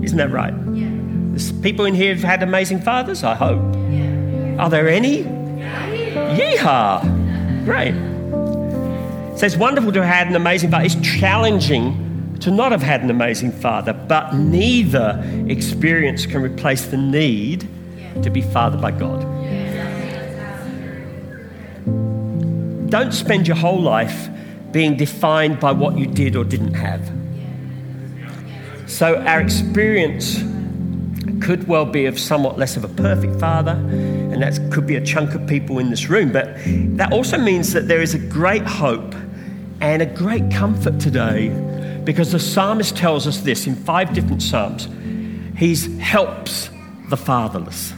Isn't 0.02 0.18
that 0.18 0.30
right? 0.30 0.54
Yeah. 0.72 0.88
There's 1.30 1.50
people 1.52 1.84
in 1.84 1.94
here 1.94 2.14
who've 2.14 2.22
had 2.22 2.42
amazing 2.42 2.80
fathers, 2.80 3.24
I 3.24 3.34
hope. 3.34 3.74
Yeah. 3.90 4.56
Are 4.58 4.70
there 4.70 4.88
any? 4.88 5.22
Yeah. 5.22 6.36
Yeehaw! 6.36 7.15
Great. 7.66 7.94
So 9.36 9.44
it's 9.44 9.56
wonderful 9.56 9.90
to 9.90 10.00
have 10.00 10.14
had 10.14 10.28
an 10.28 10.36
amazing 10.36 10.70
father. 10.70 10.84
It's 10.84 10.94
challenging 11.02 12.38
to 12.38 12.52
not 12.52 12.70
have 12.70 12.80
had 12.80 13.02
an 13.02 13.10
amazing 13.10 13.50
father, 13.50 13.92
but 13.92 14.34
neither 14.34 15.20
experience 15.48 16.26
can 16.26 16.42
replace 16.42 16.86
the 16.86 16.96
need 16.96 17.68
to 18.22 18.30
be 18.30 18.40
fathered 18.40 18.80
by 18.80 18.92
God. 18.92 19.20
Don't 22.88 23.12
spend 23.12 23.48
your 23.48 23.56
whole 23.56 23.80
life 23.80 24.28
being 24.70 24.96
defined 24.96 25.58
by 25.58 25.72
what 25.72 25.98
you 25.98 26.06
did 26.06 26.36
or 26.36 26.44
didn't 26.44 26.74
have. 26.74 27.10
So 28.88 29.16
our 29.16 29.40
experience 29.40 30.36
could 31.44 31.66
well 31.66 31.84
be 31.84 32.06
of 32.06 32.16
somewhat 32.16 32.58
less 32.58 32.76
of 32.76 32.84
a 32.84 32.88
perfect 32.88 33.40
father, 33.40 33.74
and 34.36 34.42
that 34.42 34.70
could 34.70 34.86
be 34.86 34.96
a 34.96 35.00
chunk 35.00 35.34
of 35.34 35.46
people 35.46 35.78
in 35.78 35.88
this 35.88 36.10
room. 36.10 36.30
But 36.30 36.58
that 36.98 37.10
also 37.10 37.38
means 37.38 37.72
that 37.72 37.88
there 37.88 38.02
is 38.02 38.12
a 38.12 38.18
great 38.18 38.64
hope 38.64 39.14
and 39.80 40.02
a 40.02 40.06
great 40.06 40.50
comfort 40.50 41.00
today 41.00 41.48
because 42.04 42.32
the 42.32 42.38
psalmist 42.38 42.94
tells 42.94 43.26
us 43.26 43.38
this 43.38 43.66
in 43.66 43.74
five 43.74 44.12
different 44.12 44.42
psalms. 44.42 44.88
He 45.56 45.74
helps 45.98 46.68
the 47.08 47.16
fatherless. 47.16 47.94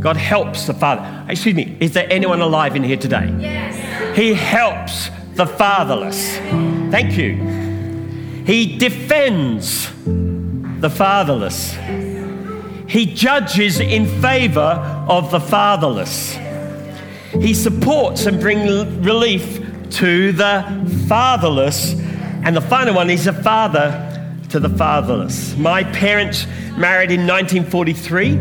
God 0.00 0.16
helps 0.16 0.66
the 0.66 0.74
father. 0.74 1.24
Excuse 1.28 1.54
me, 1.54 1.76
is 1.78 1.92
there 1.92 2.08
anyone 2.10 2.40
alive 2.40 2.74
in 2.74 2.82
here 2.82 2.96
today? 2.96 3.32
Yes. 3.38 4.16
He 4.16 4.34
helps 4.34 5.08
the 5.36 5.46
fatherless. 5.46 6.36
Thank 6.90 7.16
you. 7.16 7.36
He 8.44 8.76
defends 8.76 9.88
the 10.04 10.90
fatherless. 10.90 11.76
He 12.94 13.06
judges 13.06 13.80
in 13.80 14.06
favor 14.22 14.60
of 15.08 15.32
the 15.32 15.40
fatherless. 15.40 16.38
He 17.32 17.52
supports 17.52 18.26
and 18.26 18.38
brings 18.40 18.70
relief 19.04 19.60
to 19.96 20.30
the 20.30 20.62
fatherless. 21.08 21.94
And 22.44 22.54
the 22.54 22.60
final 22.60 22.94
one, 22.94 23.08
he's 23.08 23.26
a 23.26 23.32
father 23.32 24.38
to 24.50 24.60
the 24.60 24.68
fatherless. 24.68 25.56
My 25.56 25.82
parents 25.82 26.46
married 26.76 27.10
in 27.10 27.26
1943. 27.26 28.36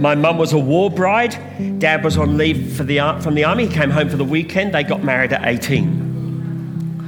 My 0.00 0.16
mum 0.16 0.36
was 0.36 0.52
a 0.52 0.58
war 0.58 0.90
bride. 0.90 1.78
Dad 1.78 2.02
was 2.02 2.18
on 2.18 2.36
leave 2.36 2.78
the, 2.78 3.20
from 3.22 3.36
the 3.36 3.44
army. 3.44 3.68
He 3.68 3.72
came 3.72 3.90
home 3.90 4.08
for 4.08 4.16
the 4.16 4.24
weekend. 4.24 4.74
They 4.74 4.82
got 4.82 5.04
married 5.04 5.32
at 5.32 5.46
18. 5.46 7.06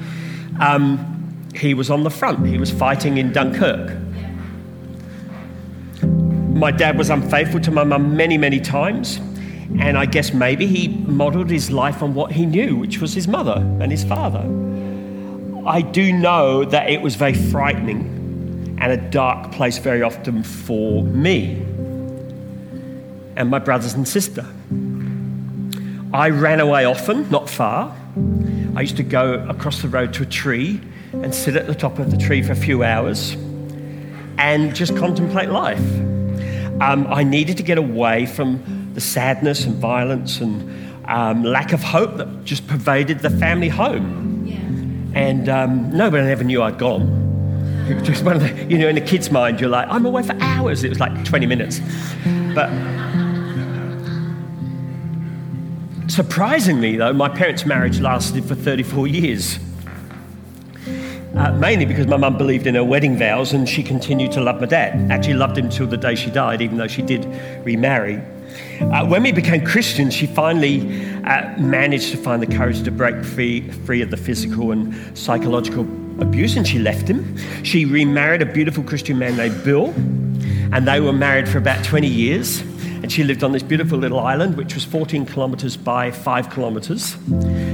Um, 0.60 1.42
he 1.52 1.75
was 1.75 1.90
on 1.90 2.04
the 2.04 2.10
front. 2.10 2.46
He 2.46 2.58
was 2.58 2.70
fighting 2.70 3.18
in 3.18 3.32
Dunkirk. 3.32 4.05
My 6.56 6.70
dad 6.70 6.96
was 6.96 7.10
unfaithful 7.10 7.60
to 7.60 7.70
my 7.70 7.84
mum 7.84 8.16
many, 8.16 8.38
many 8.38 8.60
times. 8.60 9.18
And 9.78 9.98
I 9.98 10.06
guess 10.06 10.32
maybe 10.32 10.66
he 10.66 10.88
modelled 10.88 11.50
his 11.50 11.70
life 11.70 12.02
on 12.02 12.14
what 12.14 12.32
he 12.32 12.46
knew, 12.46 12.76
which 12.76 12.98
was 12.98 13.12
his 13.12 13.28
mother 13.28 13.58
and 13.78 13.92
his 13.92 14.04
father. 14.04 14.40
I 15.66 15.82
do 15.82 16.14
know 16.14 16.64
that 16.64 16.88
it 16.88 17.02
was 17.02 17.14
very 17.14 17.34
frightening 17.34 18.78
and 18.80 18.90
a 18.90 18.96
dark 18.96 19.52
place 19.52 19.76
very 19.76 20.00
often 20.00 20.42
for 20.42 21.02
me 21.02 21.56
and 23.36 23.50
my 23.50 23.58
brothers 23.58 23.92
and 23.92 24.08
sister. 24.08 24.46
I 26.14 26.30
ran 26.30 26.60
away 26.60 26.86
often, 26.86 27.28
not 27.30 27.50
far. 27.50 27.94
I 28.75 28.80
used 28.80 28.96
to 28.96 29.02
go 29.02 29.46
across 29.46 29.82
the 29.82 29.88
road 29.88 30.14
to 30.14 30.22
a 30.22 30.26
tree 30.26 30.80
and 31.12 31.34
sit 31.34 31.54
at 31.54 31.66
the 31.66 31.75
top 31.75 31.98
of 31.98 32.10
the 32.10 32.16
tree 32.16 32.42
for 32.42 32.52
a 32.52 32.56
few 32.56 32.82
hours 32.82 33.36
and 34.38 34.75
just 34.75 34.96
contemplate 34.96 35.50
life. 35.50 35.84
Um, 36.80 37.06
I 37.09 37.23
needed 37.23 37.56
to 37.56 37.62
get 37.62 37.78
away 37.78 38.26
from 38.26 38.90
the 38.95 39.00
sadness 39.00 39.64
and 39.64 39.76
violence 39.76 40.40
and 40.40 41.04
um, 41.06 41.42
lack 41.42 41.73
of 41.73 41.83
hope 41.83 42.16
that 42.16 42.45
just 42.45 42.66
pervaded 42.66 43.21
the 43.21 43.30
family 43.30 43.68
home. 43.68 44.45
Yeah. 44.47 45.21
And 45.21 45.49
um, 45.49 45.97
nobody 45.97 46.28
ever 46.28 46.45
knew 46.45 46.62
I'd 46.62 46.78
gone. 46.78 47.25
It 47.88 47.95
was 47.95 48.06
just 48.06 48.25
one 48.25 48.37
of 48.37 48.42
the, 48.42 48.64
you 48.64 48.78
know, 48.78 48.88
in 48.88 48.97
the 48.97 49.00
kid's 49.00 49.30
mind, 49.30 49.61
you're 49.61 49.71
like, 49.71 49.88
I'm 49.88 50.04
away 50.04 50.23
for 50.23 50.37
hours. 50.40 50.83
It 50.85 50.88
was 50.88 51.00
like 51.00 51.25
20 51.25 51.47
minutes. 51.47 51.80
But 52.54 52.71
Surprisingly, 56.09 56.97
though, 56.97 57.12
my 57.12 57.28
parents' 57.28 57.66
marriage 57.66 58.00
lasted 58.00 58.45
for 58.45 58.54
34 58.54 59.06
years. 59.09 59.59
Uh, 61.37 61.52
mainly 61.52 61.85
because 61.85 62.07
my 62.07 62.16
mum 62.16 62.38
believed 62.38 62.66
in 62.66 62.75
her 62.75 62.85
wedding 62.85 63.19
vows 63.19 63.52
and 63.52 63.69
she 63.69 63.83
continued 63.83 64.33
to 64.33 64.40
love 64.40 64.59
my 64.59 64.66
dad. 64.66 65.11
Actually, 65.11 65.35
loved 65.35 65.59
him 65.59 65.69
till 65.69 65.87
the 65.87 65.97
day 65.97 66.14
she 66.14 66.31
died, 66.31 66.62
even 66.62 66.78
though 66.78 66.88
she 66.88 67.02
did 67.02 67.26
remarry. 67.62 68.23
Uh, 68.81 69.07
when 69.07 69.23
we 69.23 69.33
became 69.33 69.64
Christians, 69.64 70.14
she 70.14 70.26
finally 70.26 70.81
uh, 71.25 71.55
managed 71.59 72.11
to 72.12 72.16
find 72.16 72.43
the 72.43 72.47
courage 72.47 72.83
to 72.83 72.90
break 72.90 73.23
free, 73.23 73.69
free 73.85 74.00
of 74.00 74.11
the 74.11 74.16
physical 74.16 74.73
and 74.73 74.95
psychological 75.16 75.83
abuse, 76.21 76.57
and 76.57 76.66
she 76.66 76.78
left 76.78 77.09
him. 77.09 77.37
She 77.62 77.85
remarried 77.85 78.40
a 78.40 78.47
beautiful 78.47 78.83
Christian 78.83 79.19
man 79.19 79.37
named 79.37 79.62
Bill, 79.62 79.88
and 80.73 80.88
they 80.88 81.00
were 81.00 81.12
married 81.12 81.49
for 81.49 81.59
about 81.59 81.85
20 81.85 82.07
years. 82.07 82.62
And 83.06 83.12
she 83.12 83.22
lived 83.22 83.44
on 83.44 83.52
this 83.52 83.62
beautiful 83.62 83.98
little 83.98 84.18
island, 84.18 84.56
which 84.56 84.75
was 84.75 84.82
14 84.82 85.26
kilometres 85.26 85.76
by 85.76 86.10
5 86.10 86.52
kilometres, 86.52 87.16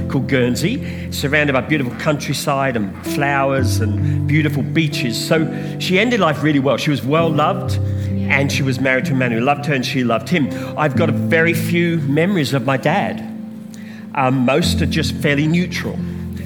called 0.07 0.27
Guernsey, 0.27 1.11
surrounded 1.11 1.53
by 1.53 1.61
beautiful 1.61 1.91
countryside 1.95 2.77
and 2.77 2.95
flowers 3.03 3.79
and 3.79 4.27
beautiful 4.27 4.61
beaches. 4.61 5.19
So 5.19 5.79
she 5.79 5.97
ended 5.97 6.19
life 6.19 6.43
really 6.43 6.59
well. 6.59 6.77
She 6.77 6.91
was 6.91 7.03
well 7.03 7.31
loved 7.31 7.79
and 8.29 8.51
she 8.51 8.61
was 8.61 8.79
married 8.79 9.05
to 9.05 9.13
a 9.13 9.15
man 9.15 9.31
who 9.31 9.39
loved 9.39 9.65
her 9.65 9.73
and 9.73 9.83
she 9.83 10.03
loved 10.03 10.29
him. 10.29 10.49
I've 10.77 10.95
got 10.95 11.09
very 11.09 11.55
few 11.55 11.97
memories 12.01 12.53
of 12.53 12.67
my 12.67 12.77
dad. 12.77 13.21
Um, 14.13 14.45
most 14.45 14.83
are 14.83 14.85
just 14.85 15.15
fairly 15.15 15.47
neutral. 15.47 15.97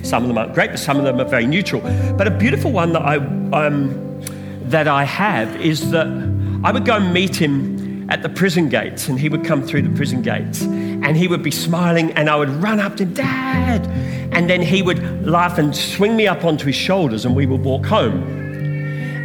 Some 0.03 0.23
of 0.23 0.29
them 0.29 0.37
aren't 0.37 0.53
great, 0.53 0.69
but 0.69 0.79
some 0.79 0.95
of 0.95 1.03
them 1.03 1.19
are 1.19 1.27
very 1.27 1.45
neutral. 1.45 1.81
But 2.15 2.27
a 2.27 2.31
beautiful 2.31 2.71
one 2.71 2.93
that 2.93 3.01
I, 3.01 3.17
um, 3.17 4.21
that 4.69 4.87
I 4.87 5.03
have 5.03 5.59
is 5.59 5.91
that 5.91 6.07
I 6.63 6.71
would 6.71 6.85
go 6.85 6.95
and 6.95 7.13
meet 7.13 7.35
him 7.35 7.76
at 8.09 8.23
the 8.23 8.29
prison 8.29 8.69
gates, 8.69 9.07
and 9.07 9.19
he 9.19 9.29
would 9.29 9.43
come 9.43 9.61
through 9.61 9.81
the 9.81 9.95
prison 9.95 10.21
gates, 10.21 10.61
and 10.61 11.17
he 11.17 11.27
would 11.27 11.43
be 11.43 11.51
smiling, 11.51 12.11
and 12.13 12.29
I 12.29 12.35
would 12.35 12.49
run 12.49 12.79
up 12.79 12.95
to 12.97 13.05
Dad! 13.05 13.85
And 14.33 14.49
then 14.49 14.61
he 14.61 14.81
would 14.81 15.25
laugh 15.25 15.57
and 15.57 15.75
swing 15.75 16.15
me 16.15 16.27
up 16.27 16.45
onto 16.45 16.67
his 16.67 16.75
shoulders, 16.75 17.25
and 17.25 17.35
we 17.35 17.45
would 17.45 17.63
walk 17.63 17.85
home. 17.85 18.23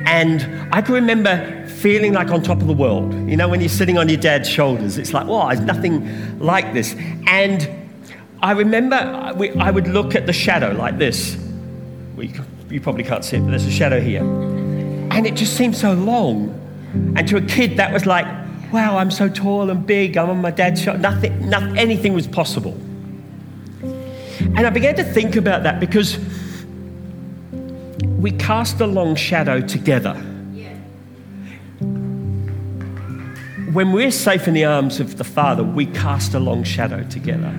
And 0.06 0.42
I 0.72 0.82
can 0.82 0.94
remember 0.94 1.66
feeling 1.68 2.12
like 2.12 2.30
on 2.30 2.42
top 2.42 2.60
of 2.60 2.66
the 2.66 2.72
world. 2.72 3.12
You 3.28 3.36
know, 3.36 3.48
when 3.48 3.60
you're 3.60 3.68
sitting 3.68 3.98
on 3.98 4.08
your 4.08 4.20
dad's 4.20 4.48
shoulders, 4.48 4.98
it's 4.98 5.12
like, 5.12 5.26
wow, 5.26 5.48
there's 5.48 5.60
nothing 5.60 6.38
like 6.38 6.72
this. 6.72 6.94
And 7.26 7.68
I 8.40 8.52
remember 8.52 8.96
uh, 8.96 9.34
I 9.58 9.70
would 9.70 9.88
look 9.88 10.14
at 10.14 10.26
the 10.26 10.32
shadow 10.32 10.72
like 10.72 10.98
this. 10.98 11.36
You 12.68 12.80
probably 12.80 13.04
can't 13.04 13.24
see 13.24 13.36
it, 13.36 13.40
but 13.40 13.50
there's 13.50 13.66
a 13.66 13.70
shadow 13.70 14.00
here. 14.00 14.22
And 14.22 15.26
it 15.26 15.34
just 15.34 15.56
seemed 15.56 15.76
so 15.76 15.92
long. 15.92 16.58
And 17.16 17.28
to 17.28 17.36
a 17.36 17.42
kid, 17.42 17.76
that 17.76 17.92
was 17.92 18.06
like, 18.06 18.26
wow, 18.72 18.96
I'm 18.96 19.10
so 19.10 19.28
tall 19.28 19.70
and 19.70 19.86
big. 19.86 20.16
I'm 20.16 20.30
on 20.30 20.40
my 20.40 20.50
dad's 20.50 20.82
shoulder. 20.82 20.98
Nothing, 20.98 21.48
nothing, 21.48 21.78
anything 21.78 22.14
was 22.14 22.26
possible. 22.26 22.72
And 23.82 24.66
I 24.66 24.70
began 24.70 24.96
to 24.96 25.04
think 25.04 25.36
about 25.36 25.62
that 25.62 25.78
because 25.80 26.18
we 28.18 28.32
cast 28.32 28.80
a 28.80 28.86
long 28.86 29.14
shadow 29.14 29.60
together. 29.60 30.14
When 33.72 33.92
we're 33.92 34.10
safe 34.10 34.46
in 34.46 34.54
the 34.54 34.66
arms 34.66 35.00
of 35.00 35.16
the 35.16 35.24
Father, 35.24 35.64
we 35.64 35.86
cast 35.86 36.34
a 36.34 36.38
long 36.38 36.62
shadow 36.62 37.04
together. 37.04 37.54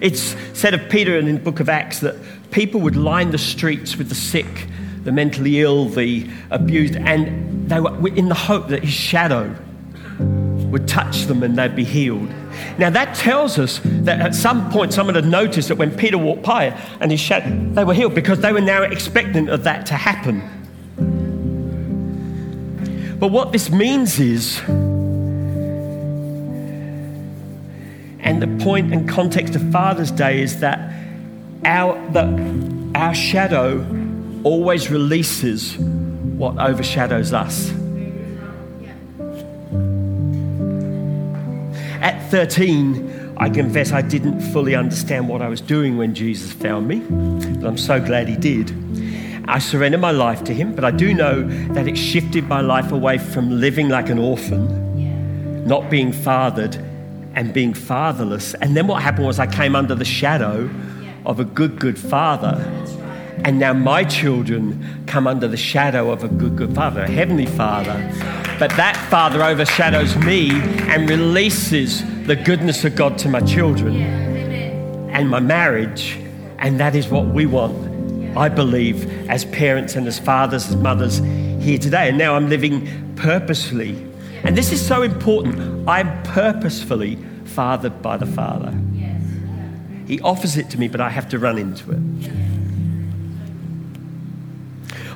It's 0.00 0.34
said 0.58 0.74
of 0.74 0.88
Peter 0.88 1.16
in 1.16 1.32
the 1.32 1.38
book 1.38 1.60
of 1.60 1.68
Acts 1.68 2.00
that 2.00 2.16
people 2.50 2.80
would 2.80 2.96
line 2.96 3.30
the 3.30 3.38
streets 3.38 3.96
with 3.96 4.08
the 4.08 4.14
sick, 4.14 4.66
the 5.04 5.12
mentally 5.12 5.60
ill, 5.60 5.86
the 5.86 6.28
abused, 6.50 6.96
and 6.96 7.68
they 7.68 7.80
were 7.80 8.14
in 8.14 8.28
the 8.28 8.34
hope 8.34 8.68
that 8.68 8.82
his 8.82 8.92
shadow 8.92 9.54
would 10.70 10.86
touch 10.86 11.24
them 11.24 11.42
and 11.42 11.56
they'd 11.56 11.74
be 11.74 11.84
healed. 11.84 12.28
Now 12.78 12.90
that 12.90 13.14
tells 13.14 13.58
us 13.58 13.80
that 13.84 14.20
at 14.20 14.34
some 14.34 14.70
point 14.70 14.92
someone 14.92 15.14
had 15.14 15.26
noticed 15.26 15.68
that 15.68 15.76
when 15.76 15.96
Peter 15.96 16.18
walked 16.18 16.42
by 16.42 16.66
and 17.00 17.10
his 17.10 17.20
shadow, 17.20 17.50
they 17.72 17.84
were 17.84 17.94
healed 17.94 18.14
because 18.14 18.40
they 18.40 18.52
were 18.52 18.60
now 18.60 18.82
expectant 18.82 19.48
of 19.48 19.64
that 19.64 19.86
to 19.86 19.94
happen. 19.94 20.42
But 23.18 23.28
what 23.28 23.52
this 23.52 23.70
means 23.70 24.18
is, 24.18 24.60
and 28.20 28.40
the 28.40 28.64
point 28.64 28.92
and 28.94 29.08
context 29.08 29.56
of 29.56 29.70
Father's 29.70 30.10
Day 30.10 30.40
is 30.40 30.60
that 30.60 30.94
our, 31.64 31.94
the, 32.12 32.92
our 32.94 33.14
shadow 33.14 33.78
always 34.44 34.90
releases 34.90 35.76
what 35.76 36.58
overshadows 36.58 37.32
us. 37.32 37.70
At 42.02 42.30
13, 42.30 43.34
I 43.36 43.50
confess 43.50 43.92
I 43.92 44.02
didn't 44.02 44.40
fully 44.52 44.74
understand 44.74 45.28
what 45.28 45.42
I 45.42 45.48
was 45.48 45.60
doing 45.60 45.96
when 45.96 46.14
Jesus 46.14 46.52
found 46.52 46.88
me, 46.88 47.00
but 47.00 47.66
I'm 47.66 47.78
so 47.78 48.00
glad 48.00 48.28
He 48.28 48.36
did. 48.36 48.70
I 49.48 49.58
surrendered 49.58 50.00
my 50.00 50.10
life 50.10 50.44
to 50.44 50.54
Him, 50.54 50.74
but 50.74 50.84
I 50.84 50.90
do 50.90 51.12
know 51.12 51.42
that 51.74 51.88
it 51.88 51.96
shifted 51.96 52.46
my 52.48 52.60
life 52.60 52.92
away 52.92 53.18
from 53.18 53.60
living 53.60 53.88
like 53.88 54.08
an 54.08 54.18
orphan, 54.18 55.66
not 55.66 55.90
being 55.90 56.12
fathered, 56.12 56.76
and 57.34 57.52
being 57.52 57.74
fatherless. 57.74 58.54
And 58.54 58.76
then 58.76 58.86
what 58.86 59.02
happened 59.02 59.26
was 59.26 59.38
I 59.38 59.46
came 59.46 59.76
under 59.76 59.94
the 59.94 60.04
shadow 60.04 60.68
of 61.26 61.40
a 61.40 61.44
good, 61.44 61.78
good 61.78 61.98
father. 61.98 62.56
And 63.44 63.58
now 63.58 63.72
my 63.72 64.04
children 64.04 65.04
come 65.06 65.26
under 65.26 65.48
the 65.48 65.56
shadow 65.56 66.10
of 66.10 66.24
a 66.24 66.28
good, 66.28 66.56
good 66.56 66.74
father, 66.74 67.02
a 67.02 67.10
heavenly 67.10 67.46
father. 67.46 67.94
But 68.58 68.70
that 68.76 68.96
father 69.10 69.42
overshadows 69.42 70.16
me 70.18 70.50
and 70.50 71.08
releases 71.08 72.02
the 72.26 72.36
goodness 72.36 72.84
of 72.84 72.94
God 72.94 73.16
to 73.18 73.28
my 73.28 73.40
children 73.40 73.96
and 75.10 75.28
my 75.30 75.40
marriage. 75.40 76.18
And 76.58 76.78
that 76.78 76.94
is 76.94 77.08
what 77.08 77.26
we 77.26 77.46
want, 77.46 78.36
I 78.36 78.48
believe, 78.48 79.28
as 79.30 79.46
parents 79.46 79.96
and 79.96 80.06
as 80.06 80.18
fathers, 80.18 80.68
as 80.68 80.76
mothers 80.76 81.18
here 81.18 81.78
today. 81.78 82.08
And 82.08 82.18
now 82.18 82.34
I'm 82.34 82.48
living 82.50 83.14
purposefully. 83.16 84.06
And 84.44 84.56
this 84.56 84.72
is 84.72 84.86
so 84.86 85.02
important. 85.02 85.88
I'm 85.88 86.22
purposefully 86.22 87.18
fathered 87.44 88.02
by 88.02 88.16
the 88.16 88.26
Father. 88.26 88.72
He 90.06 90.20
offers 90.20 90.56
it 90.56 90.68
to 90.70 90.78
me, 90.78 90.88
but 90.88 91.00
I 91.00 91.08
have 91.08 91.28
to 91.30 91.38
run 91.38 91.56
into 91.56 91.92
it. 91.92 92.49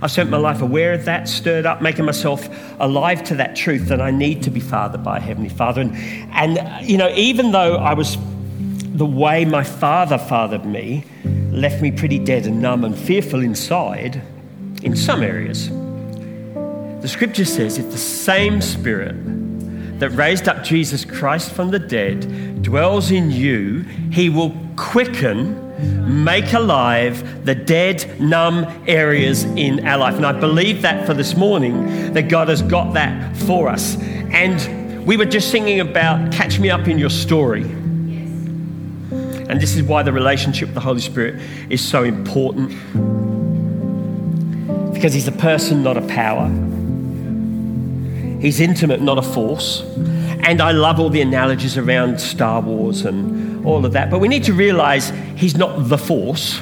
I've 0.05 0.11
spent 0.11 0.29
my 0.29 0.37
life 0.37 0.61
aware 0.61 0.93
of 0.93 1.07
that, 1.07 1.27
stirred 1.31 1.65
up, 1.65 1.81
making 1.81 2.05
myself 2.05 2.47
alive 2.79 3.25
to 3.25 3.37
that 3.37 3.57
truth 3.57 3.87
that 3.89 4.03
I 4.03 4.11
need 4.11 4.43
to 4.43 4.51
be 4.51 4.61
fathered 4.61 5.03
by 5.03 5.19
Heavenly 5.19 5.49
Father. 5.49 5.81
And, 5.81 5.97
and 6.33 6.87
you 6.87 6.99
know, 6.99 7.09
even 7.15 7.53
though 7.53 7.77
I 7.77 7.95
was 7.95 8.19
the 8.97 9.07
way 9.07 9.47
my 9.47 9.65
father 9.65 10.19
fathered 10.19 10.67
me, 10.67 11.07
left 11.51 11.81
me 11.81 11.91
pretty 11.91 12.19
dead 12.19 12.45
and 12.45 12.61
numb 12.61 12.85
and 12.85 12.95
fearful 12.95 13.41
inside 13.41 14.21
in 14.83 14.95
some 14.95 15.23
areas. 15.23 15.71
The 15.71 17.09
scripture 17.09 17.47
says 17.47 17.79
if 17.79 17.91
the 17.91 17.97
same 17.97 18.61
spirit 18.61 19.17
that 20.01 20.11
raised 20.11 20.49
up 20.49 20.63
Jesus 20.63 21.07
Christ 21.07 21.51
from 21.51 21.71
the 21.71 21.79
dead 21.79 22.63
dwells 22.63 23.11
in 23.11 23.31
you, 23.31 23.87
he 24.13 24.29
will 24.29 24.55
quicken 24.77 25.64
make 25.79 26.53
alive 26.53 27.45
the 27.45 27.55
dead, 27.55 28.21
numb 28.21 28.67
areas 28.87 29.45
in 29.45 29.87
our 29.87 29.99
life. 29.99 30.17
And 30.17 30.27
I 30.27 30.33
believe 30.33 30.83
that 30.83 31.07
for 31.07 31.15
this 31.15 31.35
morning, 31.35 32.13
that 32.15 32.29
God 32.29 32.49
has 32.49 32.63
got 32.63 32.95
that 32.95 33.37
for 33.37 33.69
us. 33.69 33.97
And 34.01 35.07
we 35.07 35.17
were 35.17 35.25
just 35.25 35.51
singing 35.51 35.81
about 35.81 36.33
Catch 36.33 36.59
Me 36.59 36.71
Up 36.71 36.89
in 36.89 36.99
Your 36.99 37.11
Story. 37.11 37.63
And 37.63 39.61
this 39.61 39.77
is 39.77 39.83
why 39.83 40.03
the 40.03 40.13
relationship 40.13 40.69
with 40.69 40.75
the 40.75 40.81
Holy 40.81 41.01
Spirit 41.01 41.41
is 41.69 41.81
so 41.87 42.03
important. 42.03 42.71
Because 44.95 45.13
He's 45.13 45.29
a 45.29 45.33
person, 45.33 45.83
not 45.83 45.97
a 45.97 46.03
power. 46.03 46.49
He's 48.41 48.61
intimate, 48.61 49.01
not 49.01 49.19
a 49.19 49.23
force. 49.23 49.83
And 50.47 50.61
I 50.61 50.73
love 50.73 51.01
all 51.01 51.09
the 51.09 51.23
analogies 51.23 51.79
around 51.79 52.21
Star 52.21 52.61
Wars 52.61 53.07
and 53.07 53.65
all 53.65 53.87
of 53.87 53.93
that. 53.93 54.11
But 54.11 54.19
we 54.19 54.29
need 54.29 54.45
to 54.45 54.53
realize 54.53 55.09
he's 55.37 55.57
not 55.57 55.89
the 55.89 55.97
force, 55.97 56.61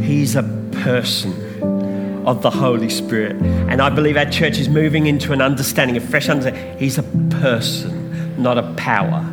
he's 0.00 0.34
a 0.34 0.42
person 0.82 2.26
of 2.26 2.42
the 2.42 2.50
Holy 2.50 2.90
Spirit. 2.90 3.36
And 3.36 3.80
I 3.80 3.88
believe 3.88 4.16
our 4.16 4.28
church 4.28 4.58
is 4.58 4.68
moving 4.68 5.06
into 5.06 5.32
an 5.32 5.40
understanding, 5.40 5.96
a 5.96 6.00
fresh 6.00 6.28
understanding. 6.28 6.76
He's 6.76 6.98
a 6.98 7.04
person, 7.40 8.42
not 8.42 8.58
a 8.58 8.74
power. 8.74 9.24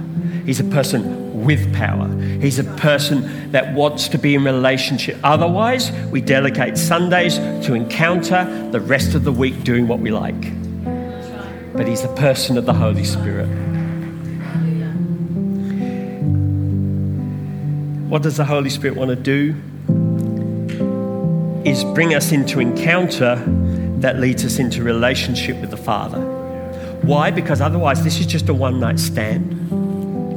He's 0.45 0.59
a 0.59 0.63
person 0.65 1.43
with 1.43 1.73
power. 1.73 2.07
He's 2.39 2.59
a 2.59 2.63
person 2.63 3.51
that 3.51 3.73
wants 3.73 4.07
to 4.09 4.19
be 4.19 4.35
in 4.35 4.43
relationship. 4.43 5.17
Otherwise, 5.23 5.91
we 6.11 6.21
delegate 6.21 6.77
Sundays 6.77 7.37
to 7.65 7.73
encounter 7.73 8.69
the 8.71 8.79
rest 8.79 9.15
of 9.15 9.23
the 9.23 9.31
week 9.31 9.63
doing 9.63 9.87
what 9.87 9.99
we 9.99 10.11
like 10.11 10.64
but 11.75 11.87
He's 11.87 12.01
the 12.01 12.13
person 12.15 12.57
of 12.57 12.65
the 12.65 12.73
Holy 12.73 13.03
Spirit. 13.03 13.47
What 18.07 18.21
does 18.21 18.37
the 18.37 18.45
Holy 18.45 18.69
Spirit 18.69 18.95
want 18.95 19.09
to 19.09 19.15
do? 19.15 19.55
Is 21.69 21.83
bring 21.83 22.13
us 22.13 22.31
into 22.31 22.59
encounter 22.59 23.43
that 23.97 24.19
leads 24.19 24.45
us 24.45 24.59
into 24.59 24.83
relationship 24.83 25.59
with 25.59 25.71
the 25.71 25.77
Father. 25.77 26.21
Why? 27.01 27.31
Because 27.31 27.59
otherwise, 27.59 28.03
this 28.03 28.19
is 28.19 28.25
just 28.25 28.47
a 28.47 28.53
one 28.53 28.79
night 28.79 28.99
stand, 28.99 29.69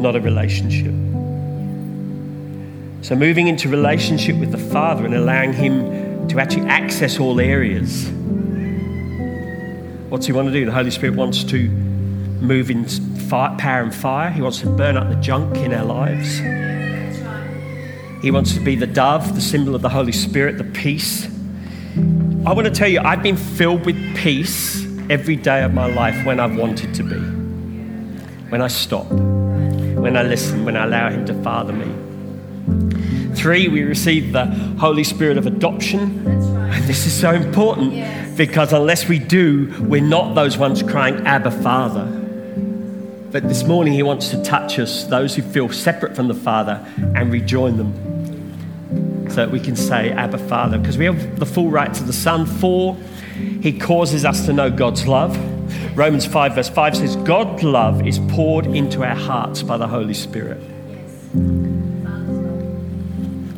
not 0.01 0.17
a 0.17 0.21
relationship. 0.21 0.95
So, 3.05 3.15
moving 3.15 3.47
into 3.47 3.69
relationship 3.69 4.37
with 4.37 4.51
the 4.51 4.59
Father 4.59 5.05
and 5.05 5.15
allowing 5.15 5.53
Him 5.53 6.27
to 6.29 6.41
actually 6.41 6.67
access 6.67 7.21
all 7.21 7.41
areas 7.41 8.11
What's 10.09 10.25
he 10.25 10.33
want 10.33 10.49
to 10.49 10.53
do? 10.53 10.65
The 10.65 10.73
Holy 10.73 10.91
Spirit 10.91 11.17
wants 11.17 11.45
to 11.45 11.69
move 11.69 12.71
in 12.71 12.87
fire, 13.29 13.55
power 13.59 13.83
and 13.83 13.95
fire. 13.95 14.31
He 14.31 14.41
wants 14.41 14.61
to 14.61 14.67
burn 14.67 14.97
up 14.97 15.11
the 15.11 15.17
junk 15.17 15.57
in 15.59 15.75
our 15.75 15.85
lives. 15.85 16.39
He 18.23 18.31
wants 18.31 18.55
to 18.55 18.61
be 18.61 18.75
the 18.75 18.87
dove, 18.87 19.35
the 19.35 19.41
symbol 19.41 19.75
of 19.75 19.83
the 19.83 19.91
Holy 19.91 20.13
Spirit, 20.13 20.57
the 20.57 20.65
peace. 20.65 21.27
I 22.47 22.53
want 22.55 22.65
to 22.65 22.71
tell 22.71 22.89
you, 22.89 23.01
I've 23.01 23.23
been 23.23 23.37
filled 23.37 23.85
with 23.85 23.97
peace 24.17 24.83
every 25.11 25.37
day 25.37 25.63
of 25.63 25.75
my 25.75 25.87
life 25.87 26.25
when 26.25 26.41
I've 26.41 26.57
wanted 26.57 26.95
to 26.95 27.03
be. 27.03 27.19
When 28.49 28.63
I 28.63 28.69
stop, 28.69 29.11
when 29.11 30.17
I 30.17 30.23
listen, 30.23 30.65
when 30.65 30.75
I 30.75 30.85
allow 30.85 31.11
Him 31.11 31.27
to 31.27 31.35
father 31.43 31.75
me. 31.75 33.35
Three, 33.35 33.69
we 33.69 33.83
receive 33.83 34.33
the 34.33 34.47
Holy 34.81 35.05
Spirit 35.05 35.37
of 35.37 35.47
adoption. 35.47 36.27
And 36.27 36.85
this 36.85 37.07
is 37.07 37.13
so 37.13 37.33
important 37.33 37.93
because 38.39 38.73
unless 38.73 39.09
we 39.09 39.19
do, 39.19 39.75
we're 39.81 40.01
not 40.01 40.35
those 40.35 40.57
ones 40.57 40.83
crying, 40.83 41.27
Abba, 41.27 41.51
Father. 41.51 42.07
But 43.31 43.49
this 43.49 43.65
morning, 43.65 43.93
He 43.93 44.05
wants 44.05 44.31
to 44.31 44.43
touch 44.43 44.79
us, 44.79 45.05
those 45.05 45.35
who 45.35 45.43
feel 45.43 45.69
separate 45.69 46.15
from 46.17 46.29
the 46.29 46.35
Father, 46.35 46.83
and 46.97 47.33
rejoin 47.33 47.77
them 47.77 49.29
so 49.29 49.37
that 49.37 49.51
we 49.51 49.61
can 49.61 49.77
say, 49.77 50.13
Abba, 50.13 50.39
Father, 50.39 50.79
because 50.79 50.97
we 50.97 51.05
have 51.05 51.39
the 51.39 51.45
full 51.45 51.69
rights 51.69 52.01
of 52.01 52.07
the 52.07 52.13
Son. 52.13 52.47
Four, 52.47 52.97
He 53.61 53.77
causes 53.77 54.25
us 54.25 54.47
to 54.47 54.53
know 54.53 54.71
God's 54.71 55.07
love. 55.07 55.37
Romans 55.99 56.25
5, 56.25 56.55
verse 56.55 56.69
5 56.69 56.97
says, 56.97 57.17
God's 57.17 57.65
love 57.65 58.07
is 58.07 58.21
poured 58.31 58.67
into 58.67 59.05
our 59.05 59.17
hearts 59.17 59.65
by 59.65 59.77
the 59.77 59.89
Holy 59.89 60.15
Spirit. 60.15 60.61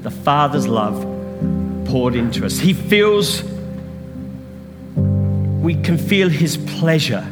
The 0.03 0.11
Father's 0.11 0.67
love 0.67 1.03
poured 1.87 2.15
into 2.15 2.47
us. 2.47 2.59
He 2.59 2.73
feels, 2.73 3.43
we 5.61 5.75
can 5.75 5.99
feel 5.99 6.29
His 6.29 6.57
pleasure 6.57 7.27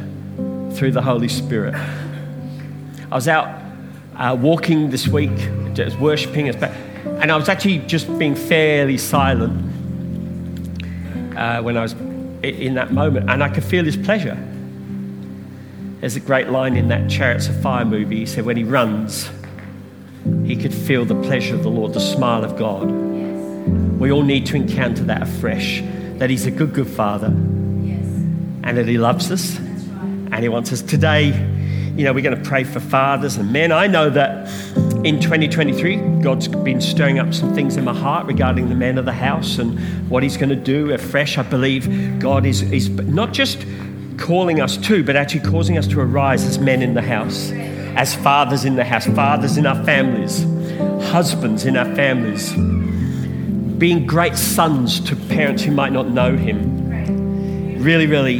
through 0.73 0.91
the 0.91 1.01
Holy 1.01 1.27
Spirit. 1.27 1.73
I 1.73 3.15
was 3.15 3.27
out 3.27 3.47
uh, 4.15 4.37
walking 4.39 4.91
this 4.91 5.07
week, 5.07 5.35
just 5.73 5.97
worshiping, 5.99 6.47
and 6.47 7.31
I 7.31 7.35
was 7.35 7.49
actually 7.49 7.79
just 7.79 8.07
being 8.19 8.35
fairly 8.35 8.97
silent 8.99 9.65
uh, 11.35 11.61
when 11.63 11.75
I 11.75 11.81
was 11.81 11.93
in 12.43 12.75
that 12.75 12.93
moment, 12.93 13.29
and 13.29 13.43
I 13.43 13.49
could 13.49 13.63
feel 13.63 13.83
his 13.83 13.97
pleasure. 13.97 14.37
There's 15.99 16.15
a 16.15 16.21
great 16.21 16.49
line 16.49 16.77
in 16.77 16.87
that 16.89 17.09
Chariots 17.09 17.47
of 17.49 17.59
Fire 17.61 17.83
movie. 17.83 18.19
He 18.19 18.25
said, 18.25 18.45
when 18.45 18.55
he 18.55 18.63
runs, 18.63 19.29
he 20.45 20.55
could 20.55 20.73
feel 20.73 21.03
the 21.03 21.19
pleasure 21.23 21.55
of 21.55 21.63
the 21.63 21.69
Lord, 21.69 21.93
the 21.93 21.99
smile 21.99 22.45
of 22.45 22.57
God. 22.57 22.89
We 23.99 24.11
all 24.11 24.23
need 24.23 24.45
to 24.47 24.55
encounter 24.55 25.03
that 25.05 25.23
afresh 25.23 25.81
that 26.19 26.29
he's 26.29 26.45
a 26.45 26.51
good, 26.51 26.73
good 26.73 26.87
father, 26.87 27.29
and 28.63 28.77
that 28.77 28.87
he 28.87 28.97
loves 28.97 29.31
us, 29.31 29.57
and 29.57 30.39
he 30.43 30.49
wants 30.49 30.71
us. 30.71 30.81
Today, 30.81 31.27
you 31.95 32.05
know, 32.05 32.13
we're 32.13 32.23
going 32.23 32.41
to 32.41 32.49
pray 32.49 32.63
for 32.63 32.79
fathers 32.79 33.35
and 33.35 33.51
men. 33.51 33.71
I 33.71 33.87
know 33.87 34.09
that 34.09 34.47
in 35.05 35.19
2023, 35.19 36.21
God's 36.21 36.47
been 36.47 36.79
stirring 36.79 37.19
up 37.19 37.33
some 37.33 37.53
things 37.53 37.75
in 37.75 37.83
my 37.83 37.93
heart 37.93 38.25
regarding 38.25 38.69
the 38.69 38.75
men 38.75 38.97
of 38.97 39.05
the 39.05 39.13
house 39.13 39.57
and 39.57 39.77
what 40.09 40.23
He's 40.23 40.37
going 40.37 40.49
to 40.49 40.55
do 40.55 40.93
afresh. 40.93 41.37
I 41.37 41.43
believe 41.43 42.19
God 42.19 42.45
is, 42.45 42.61
is 42.71 42.89
not 42.89 43.33
just 43.33 43.65
calling 44.17 44.61
us 44.61 44.77
to, 44.77 45.03
but 45.03 45.15
actually 45.15 45.49
causing 45.49 45.77
us 45.77 45.87
to 45.87 45.99
arise 45.99 46.45
as 46.45 46.59
men 46.59 46.81
in 46.81 46.93
the 46.93 47.01
house, 47.01 47.51
as 47.51 48.15
fathers 48.15 48.65
in 48.65 48.75
the 48.75 48.85
house, 48.85 49.05
fathers 49.07 49.57
in 49.57 49.65
our 49.65 49.83
families, 49.83 50.43
husbands 51.09 51.65
in 51.65 51.75
our 51.75 51.95
families, 51.95 52.53
being 53.77 54.05
great 54.05 54.35
sons 54.35 54.99
to 55.01 55.15
parents 55.15 55.63
who 55.63 55.71
might 55.71 55.91
not 55.91 56.09
know 56.09 56.35
Him. 56.37 56.78
Really, 57.79 58.07
really 58.07 58.39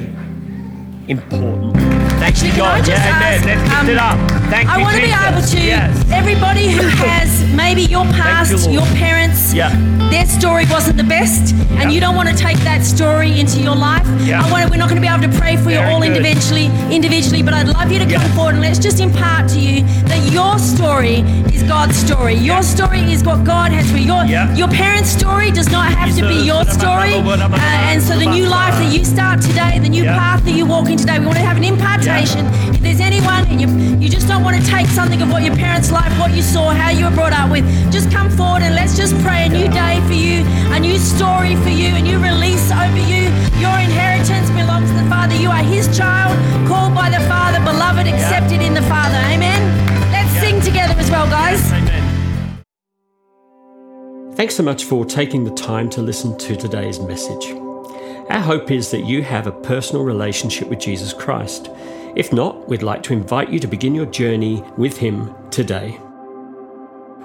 important. 1.08 1.76
Thank 2.20 2.44
you, 2.44 2.50
God. 2.58 2.86
Yeah, 2.86 2.96
ask, 2.96 3.44
amen. 3.46 3.58
Let's 3.58 3.74
um, 3.74 3.90
it 3.90 3.98
up. 3.98 4.18
Thank 4.52 4.68
I 4.70 4.78
you, 4.78 4.84
want 4.84 4.96
to 4.98 5.02
be 5.02 5.16
able 5.16 5.42
to, 5.42 5.66
yes. 5.66 6.12
everybody 6.12 6.68
who 6.70 6.82
has 7.08 7.39
maybe 7.56 7.84
your 7.84 8.06
past, 8.06 8.68
you, 8.68 8.74
your 8.74 8.86
parents, 8.98 9.54
yeah. 9.54 9.70
their 10.10 10.26
story 10.26 10.66
wasn't 10.70 10.98
the 10.98 11.04
best, 11.04 11.56
yeah. 11.56 11.82
and 11.82 11.92
you 11.92 12.00
don't 12.00 12.16
want 12.16 12.30
to 12.30 12.36
take 12.36 12.58
that 12.60 12.84
story 12.84 13.40
into 13.40 13.62
your 13.62 13.76
life. 13.76 14.06
Yeah. 14.22 14.44
I 14.44 14.52
want 14.52 14.64
to, 14.66 14.70
we're 14.70 14.78
not 14.78 14.90
going 14.90 15.02
to 15.02 15.08
be 15.08 15.12
able 15.12 15.32
to 15.32 15.40
pray 15.40 15.58
for 15.58 15.70
Very 15.70 15.76
you 15.76 15.94
all 15.94 16.02
good. 16.02 16.16
individually, 16.16 16.68
individually, 16.94 17.44
but 17.44 17.54
I'd 17.54 17.68
love 17.68 17.92
you 17.92 18.00
to 18.00 18.06
come 18.06 18.30
forward 18.32 18.56
and 18.56 18.62
let's 18.62 18.80
just 18.80 19.00
impart 19.00 19.50
to 19.52 19.60
you 19.60 19.82
that 20.08 20.32
your 20.32 20.58
story 20.60 21.22
is 21.54 21.64
God's 21.64 21.96
story. 21.96 22.36
Your 22.36 22.64
story 22.64 23.02
is 23.12 23.24
what 23.24 23.44
God 23.44 23.72
has 23.72 23.90
for 23.92 23.98
you. 23.98 24.10
Your, 24.10 24.26
your 24.54 24.68
parents' 24.68 25.10
story 25.10 25.52
does 25.52 25.70
not 25.72 25.92
have 25.94 26.16
to 26.16 26.28
be 26.28 26.46
your 26.46 26.66
story. 26.66 27.14
Uh, 27.14 27.50
and 27.90 28.02
so 28.02 28.18
the 28.18 28.26
new 28.26 28.48
life 28.48 28.74
that 28.74 28.94
you 28.94 29.06
start 29.06 29.42
today, 29.42 29.80
the 29.80 29.90
new 29.90 30.04
path 30.04 30.44
that 30.46 30.52
you 30.52 30.66
walk 30.66 30.90
in 30.90 30.98
today, 30.98 31.20
we 31.20 31.26
want 31.26 31.38
to 31.38 31.46
have 31.46 31.58
an 31.58 31.64
impartation 31.64 32.46
if 32.80 32.84
there's 32.84 33.02
anyone 33.02 33.46
and 33.52 33.60
you, 33.60 33.68
you 34.00 34.08
just 34.08 34.26
don't 34.26 34.42
want 34.42 34.56
to 34.56 34.66
take 34.66 34.88
something 34.88 35.22
of 35.22 35.30
what 35.30 35.44
your 35.44 35.56
parents' 35.56 35.92
life, 35.92 36.18
what 36.18 36.34
you 36.34 36.42
saw, 36.42 36.70
how 36.70 36.90
you 36.90 37.04
were 37.04 37.12
brought 37.12 37.34
up 37.34 37.52
with, 37.52 37.66
just 37.92 38.10
come 38.10 38.30
forward 38.30 38.62
and 38.62 38.74
let's 38.74 38.96
just 38.96 39.14
pray 39.20 39.48
a 39.48 39.50
new 39.50 39.68
day 39.68 40.00
for 40.08 40.14
you, 40.14 40.46
a 40.72 40.80
new 40.80 40.98
story 40.98 41.58
for 41.58 41.70
you, 41.70 41.90
a 41.96 42.02
new 42.02 42.18
release 42.20 42.72
over 42.72 42.96
you. 42.96 43.28
Your 43.60 43.76
inheritance 43.84 44.50
belongs 44.52 44.90
to 44.92 44.96
the 44.96 45.10
Father. 45.10 45.36
You 45.36 45.50
are 45.50 45.62
His 45.62 45.86
child, 45.98 46.32
called 46.70 46.96
by 46.96 47.10
the 47.10 47.20
Father, 47.28 47.60
beloved, 47.60 48.08
accepted 48.08 48.62
in 48.62 48.74
the 48.74 48.84
Father. 48.84 49.18
Amen. 49.28 49.60
Let's 50.14 50.32
sing 50.40 50.62
together 50.62 50.98
as 50.98 51.12
well, 51.12 51.30
guys. 51.30 51.60
Amen. 51.74 52.64
Thanks 54.36 54.56
so 54.56 54.64
much 54.64 54.86
for 54.86 55.04
taking 55.04 55.44
the 55.44 55.54
time 55.54 55.90
to 55.90 56.02
listen 56.02 56.38
to 56.38 56.56
today's 56.56 56.98
message. 56.98 57.52
Our 58.30 58.40
hope 58.40 58.72
is 58.72 58.90
that 58.92 59.06
you 59.06 59.22
have 59.24 59.48
a 59.48 59.52
personal 59.52 60.06
relationship 60.06 60.70
with 60.70 60.80
Jesus 60.80 61.12
Christ 61.12 61.70
if 62.16 62.34
not, 62.34 62.68
we'd 62.68 62.84
like 62.84 63.04
to 63.04 63.14
invite 63.14 63.50
you 63.50 63.60
to 63.60 63.68
begin 63.68 63.96
your 63.96 64.06
journey 64.06 64.64
with 64.78 64.98
Him 64.98 65.34
today. 65.50 66.00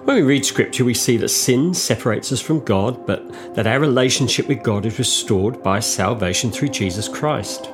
When 0.04 0.16
we 0.16 0.22
read 0.22 0.44
Scripture, 0.44 0.84
we 0.84 0.92
see 0.92 1.16
that 1.16 1.30
sin 1.30 1.72
separates 1.72 2.30
us 2.30 2.40
from 2.40 2.64
God, 2.64 3.06
but 3.06 3.26
that 3.54 3.66
our 3.66 3.80
relationship 3.80 4.46
with 4.48 4.62
God 4.62 4.84
is 4.84 4.98
restored 4.98 5.62
by 5.62 5.80
salvation 5.80 6.50
through 6.50 6.68
Jesus 6.68 7.08
Christ. 7.08 7.70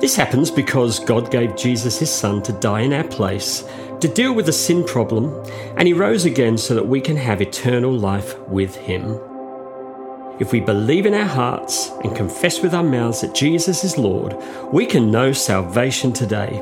This 0.00 0.16
happens 0.16 0.50
because 0.50 0.98
God 0.98 1.30
gave 1.30 1.54
Jesus 1.54 1.98
His 1.98 2.10
Son 2.10 2.42
to 2.42 2.52
die 2.54 2.80
in 2.80 2.92
our 2.92 3.04
place, 3.04 3.64
to 4.00 4.08
deal 4.08 4.34
with 4.34 4.46
the 4.46 4.52
sin 4.52 4.82
problem, 4.82 5.44
and 5.76 5.86
He 5.86 5.92
rose 5.92 6.24
again 6.24 6.56
so 6.56 6.74
that 6.74 6.88
we 6.88 7.00
can 7.00 7.16
have 7.16 7.42
eternal 7.42 7.92
life 7.92 8.38
with 8.48 8.74
Him. 8.74 9.20
If 10.42 10.50
we 10.50 10.58
believe 10.58 11.06
in 11.06 11.14
our 11.14 11.24
hearts 11.24 11.92
and 12.02 12.16
confess 12.16 12.62
with 12.62 12.74
our 12.74 12.82
mouths 12.82 13.20
that 13.20 13.32
Jesus 13.32 13.84
is 13.84 13.96
Lord, 13.96 14.36
we 14.72 14.86
can 14.86 15.08
know 15.08 15.32
salvation 15.32 16.12
today. 16.12 16.60